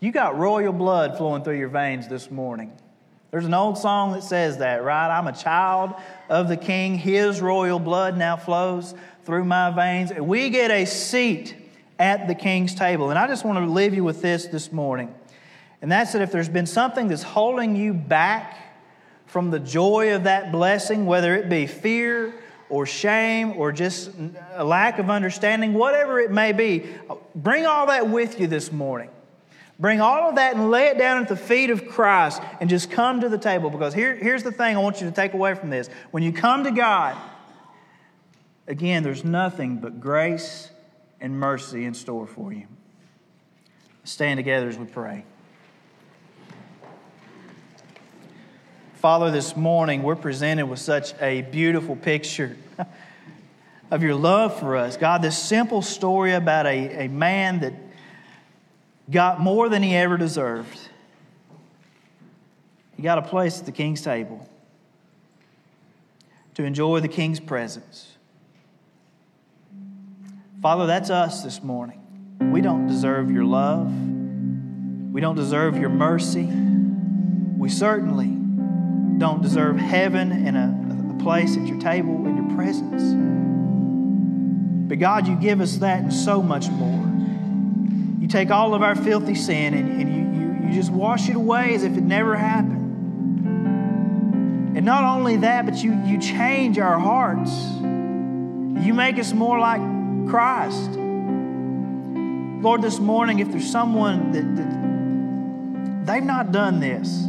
You 0.00 0.10
got 0.10 0.38
royal 0.38 0.72
blood 0.72 1.18
flowing 1.18 1.44
through 1.44 1.58
your 1.58 1.68
veins 1.68 2.08
this 2.08 2.30
morning. 2.30 2.72
There's 3.34 3.46
an 3.46 3.54
old 3.54 3.76
song 3.76 4.12
that 4.12 4.22
says 4.22 4.58
that, 4.58 4.84
right? 4.84 5.08
I'm 5.08 5.26
a 5.26 5.32
child 5.32 5.94
of 6.28 6.46
the 6.46 6.56
king. 6.56 6.94
His 6.94 7.40
royal 7.40 7.80
blood 7.80 8.16
now 8.16 8.36
flows 8.36 8.94
through 9.24 9.44
my 9.44 9.72
veins. 9.72 10.12
We 10.12 10.50
get 10.50 10.70
a 10.70 10.84
seat 10.84 11.56
at 11.98 12.28
the 12.28 12.36
king's 12.36 12.76
table. 12.76 13.10
And 13.10 13.18
I 13.18 13.26
just 13.26 13.44
want 13.44 13.58
to 13.58 13.68
leave 13.68 13.92
you 13.92 14.04
with 14.04 14.22
this 14.22 14.46
this 14.46 14.70
morning. 14.70 15.12
And 15.82 15.90
that's 15.90 16.12
that 16.12 16.22
if 16.22 16.30
there's 16.30 16.48
been 16.48 16.66
something 16.66 17.08
that's 17.08 17.24
holding 17.24 17.74
you 17.74 17.92
back 17.92 18.56
from 19.26 19.50
the 19.50 19.58
joy 19.58 20.14
of 20.14 20.22
that 20.22 20.52
blessing, 20.52 21.04
whether 21.04 21.34
it 21.34 21.48
be 21.48 21.66
fear 21.66 22.34
or 22.68 22.86
shame 22.86 23.54
or 23.56 23.72
just 23.72 24.12
a 24.54 24.64
lack 24.64 25.00
of 25.00 25.10
understanding, 25.10 25.74
whatever 25.74 26.20
it 26.20 26.30
may 26.30 26.52
be, 26.52 26.88
bring 27.34 27.66
all 27.66 27.88
that 27.88 28.08
with 28.08 28.38
you 28.38 28.46
this 28.46 28.70
morning. 28.70 29.10
Bring 29.78 30.00
all 30.00 30.28
of 30.28 30.36
that 30.36 30.54
and 30.54 30.70
lay 30.70 30.86
it 30.86 30.98
down 30.98 31.20
at 31.20 31.28
the 31.28 31.36
feet 31.36 31.70
of 31.70 31.88
Christ 31.88 32.40
and 32.60 32.70
just 32.70 32.90
come 32.90 33.20
to 33.22 33.28
the 33.28 33.38
table. 33.38 33.70
Because 33.70 33.92
here, 33.92 34.14
here's 34.14 34.44
the 34.44 34.52
thing 34.52 34.76
I 34.76 34.80
want 34.80 35.00
you 35.00 35.08
to 35.08 35.14
take 35.14 35.34
away 35.34 35.54
from 35.54 35.70
this. 35.70 35.88
When 36.12 36.22
you 36.22 36.32
come 36.32 36.64
to 36.64 36.70
God, 36.70 37.16
again, 38.68 39.02
there's 39.02 39.24
nothing 39.24 39.78
but 39.78 40.00
grace 40.00 40.70
and 41.20 41.38
mercy 41.38 41.84
in 41.84 41.94
store 41.94 42.26
for 42.26 42.52
you. 42.52 42.66
Stand 44.04 44.38
together 44.38 44.68
as 44.68 44.78
we 44.78 44.84
pray. 44.84 45.24
Father, 48.94 49.30
this 49.30 49.56
morning 49.56 50.02
we're 50.02 50.14
presented 50.14 50.66
with 50.66 50.78
such 50.78 51.14
a 51.20 51.42
beautiful 51.42 51.96
picture 51.96 52.56
of 53.90 54.02
your 54.02 54.14
love 54.14 54.58
for 54.58 54.76
us. 54.76 54.96
God, 54.96 55.20
this 55.20 55.36
simple 55.36 55.82
story 55.82 56.32
about 56.32 56.66
a, 56.66 57.04
a 57.04 57.08
man 57.08 57.60
that 57.60 57.74
got 59.10 59.40
more 59.40 59.68
than 59.68 59.82
he 59.82 59.94
ever 59.94 60.16
deserved. 60.16 60.78
He 62.96 63.02
got 63.02 63.18
a 63.18 63.22
place 63.22 63.60
at 63.60 63.66
the 63.66 63.72
king's 63.72 64.02
table 64.02 64.48
to 66.54 66.64
enjoy 66.64 67.00
the 67.00 67.08
king's 67.08 67.40
presence. 67.40 68.12
Father, 70.62 70.86
that's 70.86 71.10
us 71.10 71.42
this 71.42 71.62
morning. 71.62 72.00
We 72.52 72.60
don't 72.60 72.86
deserve 72.86 73.30
your 73.30 73.44
love. 73.44 73.92
We 75.12 75.20
don't 75.20 75.36
deserve 75.36 75.76
your 75.76 75.90
mercy. 75.90 76.44
We 76.44 77.68
certainly 77.68 78.28
don't 79.18 79.42
deserve 79.42 79.76
heaven 79.78 80.32
and 80.32 80.56
a, 80.56 81.14
a 81.14 81.22
place 81.22 81.56
at 81.56 81.66
your 81.66 81.78
table 81.80 82.26
in 82.26 82.36
your 82.36 82.56
presence. 82.56 83.02
But 84.88 84.98
God, 84.98 85.26
you 85.28 85.36
give 85.36 85.60
us 85.60 85.76
that 85.78 86.00
and 86.00 86.12
so 86.12 86.42
much 86.42 86.68
more. 86.68 87.13
You 88.24 88.28
take 88.28 88.50
all 88.50 88.72
of 88.72 88.82
our 88.82 88.94
filthy 88.94 89.34
sin 89.34 89.74
and, 89.74 90.00
and 90.00 90.10
you, 90.10 90.22
you, 90.40 90.68
you 90.68 90.74
just 90.74 90.90
wash 90.90 91.28
it 91.28 91.36
away 91.36 91.74
as 91.74 91.84
if 91.84 91.94
it 91.94 92.02
never 92.02 92.34
happened. 92.34 92.80
And 94.78 94.86
not 94.86 95.04
only 95.04 95.36
that, 95.36 95.66
but 95.66 95.84
you, 95.84 95.92
you 96.06 96.18
change 96.18 96.78
our 96.78 96.98
hearts. 96.98 97.52
You 97.52 98.94
make 98.94 99.18
us 99.18 99.34
more 99.34 99.58
like 99.58 99.82
Christ. 100.30 100.92
Lord, 102.62 102.80
this 102.80 102.98
morning, 102.98 103.40
if 103.40 103.50
there's 103.50 103.70
someone 103.70 104.32
that, 104.32 104.56
that 104.56 106.06
they've 106.06 106.24
not 106.24 106.50
done 106.50 106.80
this, 106.80 107.24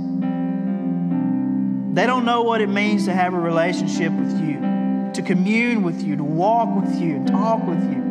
they 1.94 2.06
don't 2.08 2.24
know 2.24 2.44
what 2.44 2.62
it 2.62 2.70
means 2.70 3.04
to 3.04 3.14
have 3.14 3.34
a 3.34 3.40
relationship 3.40 4.14
with 4.14 4.40
you, 4.40 5.12
to 5.12 5.22
commune 5.22 5.84
with 5.84 6.02
you, 6.02 6.16
to 6.16 6.24
walk 6.24 6.74
with 6.74 6.98
you, 7.02 7.22
talk 7.26 7.68
with 7.68 7.84
you. 7.84 8.05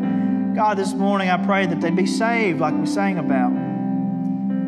God, 0.54 0.76
this 0.76 0.94
morning 0.94 1.28
I 1.28 1.44
pray 1.44 1.66
that 1.66 1.80
they'd 1.80 1.96
be 1.96 2.06
saved 2.06 2.60
like 2.60 2.74
we 2.74 2.86
sang 2.86 3.18
about, 3.18 3.52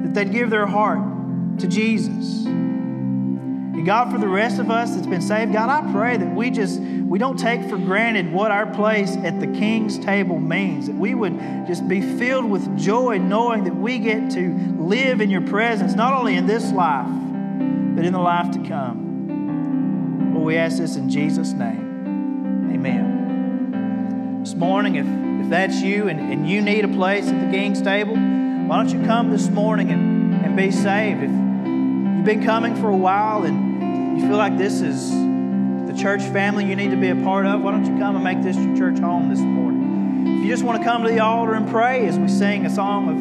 that 0.03 0.15
they'd 0.15 0.33
give 0.33 0.51
their 0.51 0.67
heart 0.67 1.61
to 1.61 1.69
Jesus. 1.69 2.45
And 2.45 3.87
God, 3.87 4.11
for 4.11 4.19
the 4.19 4.27
rest 4.27 4.59
of 4.59 4.69
us 4.69 4.97
that's 4.97 5.07
been 5.07 5.23
saved, 5.23 5.53
God, 5.53 5.71
I 5.71 5.93
pray 5.93 6.17
that 6.17 6.35
we 6.35 6.51
just 6.51 6.81
we 6.81 7.21
don't 7.21 7.39
take 7.39 7.63
for 7.71 7.79
granted 7.79 8.33
what 8.33 8.51
our 8.51 8.67
place 8.67 9.15
at 9.19 9.39
the 9.39 9.47
king's 9.47 9.97
table 10.01 10.41
means. 10.41 10.89
That 10.89 10.97
we 10.97 11.15
would 11.15 11.39
just 11.69 11.87
be 11.87 12.01
filled 12.01 12.51
with 12.51 12.77
joy 12.77 13.19
knowing 13.19 13.63
that 13.63 13.77
we 13.77 14.01
get 14.01 14.33
to 14.33 14.75
live 14.81 15.21
in 15.21 15.31
your 15.31 15.43
presence, 15.43 15.95
not 15.95 16.15
only 16.15 16.35
in 16.35 16.49
this 16.49 16.73
life, 16.73 17.07
but 17.07 18.05
in 18.05 18.13
the 18.13 18.19
life 18.19 18.51
to 18.51 18.59
come. 18.67 20.35
Lord, 20.35 20.47
we 20.47 20.57
ask 20.57 20.79
this 20.79 20.97
in 20.97 21.09
Jesus' 21.09 21.53
name. 21.53 22.73
Amen. 22.75 24.41
This 24.43 24.55
morning, 24.55 24.97
if 24.97 25.26
if 25.47 25.51
that's 25.51 25.81
you 25.81 26.09
and, 26.09 26.19
and 26.19 26.51
you 26.51 26.61
need 26.61 26.85
a 26.85 26.89
place 26.89 27.29
at 27.29 27.41
the 27.41 27.57
king's 27.57 27.81
table, 27.81 28.17
why 28.17 28.83
don't 28.83 28.89
you 28.89 29.01
come 29.07 29.31
this 29.31 29.49
morning 29.49 29.93
and, 29.93 30.35
and 30.45 30.57
be 30.57 30.73
saved? 30.73 31.23
If 31.23 31.31
you've 31.31 32.25
been 32.25 32.43
coming 32.45 32.75
for 32.75 32.89
a 32.89 32.97
while 32.97 33.45
and 33.45 34.19
you 34.19 34.27
feel 34.27 34.39
like 34.39 34.59
this 34.59 34.81
is 34.81 35.09
the 35.13 35.97
church 35.97 36.23
family 36.23 36.65
you 36.65 36.75
need 36.75 36.91
to 36.91 36.97
be 36.97 37.11
a 37.11 37.15
part 37.15 37.47
of, 37.47 37.63
why 37.63 37.71
don't 37.71 37.85
you 37.85 37.97
come 37.97 38.17
and 38.17 38.25
make 38.25 38.43
this 38.43 38.57
your 38.57 38.77
church 38.77 38.99
home 38.99 39.29
this 39.29 39.39
morning? 39.39 40.39
If 40.39 40.45
you 40.47 40.51
just 40.51 40.65
want 40.65 40.79
to 40.79 40.85
come 40.85 41.05
to 41.05 41.09
the 41.09 41.21
altar 41.21 41.55
and 41.55 41.69
pray 41.69 42.09
as 42.09 42.19
we 42.19 42.27
sing 42.27 42.67
a 42.67 42.71
song 42.71 43.09
of 43.09 43.17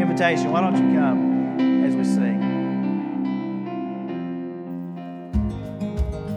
invitation, 0.00 0.50
why 0.50 0.62
don't 0.62 0.74
you 0.74 0.98
come 0.98 1.84
as 1.84 1.94
we 1.94 2.04
sing? 2.04 2.38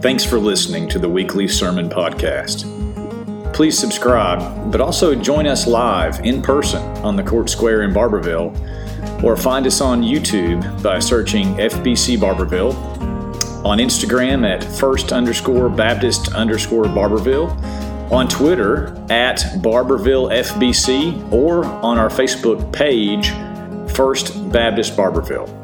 Thanks 0.02 0.26
for 0.26 0.38
listening 0.38 0.90
to 0.90 0.98
the 0.98 1.08
weekly 1.08 1.48
sermon 1.48 1.88
podcast. 1.88 2.81
Please 3.52 3.78
subscribe, 3.78 4.72
but 4.72 4.80
also 4.80 5.14
join 5.14 5.46
us 5.46 5.66
live 5.66 6.24
in 6.24 6.40
person 6.40 6.82
on 7.04 7.16
the 7.16 7.22
Court 7.22 7.50
Square 7.50 7.82
in 7.82 7.92
Barbourville, 7.92 9.22
or 9.22 9.36
find 9.36 9.66
us 9.66 9.82
on 9.82 10.02
YouTube 10.02 10.82
by 10.82 10.98
searching 10.98 11.54
FBC 11.56 12.16
Barbourville, 12.16 12.74
on 13.64 13.78
Instagram 13.78 14.48
at 14.48 14.64
first 14.64 15.12
underscore 15.12 15.68
Baptist 15.68 16.32
underscore 16.32 16.84
Barbourville, 16.84 17.50
on 18.10 18.26
Twitter 18.26 18.88
at 19.10 19.38
Barbourville 19.62 20.32
FBC, 20.32 21.30
or 21.30 21.64
on 21.64 21.98
our 21.98 22.08
Facebook 22.08 22.72
page, 22.72 23.32
First 23.94 24.50
Baptist 24.50 24.96
Barbourville. 24.96 25.61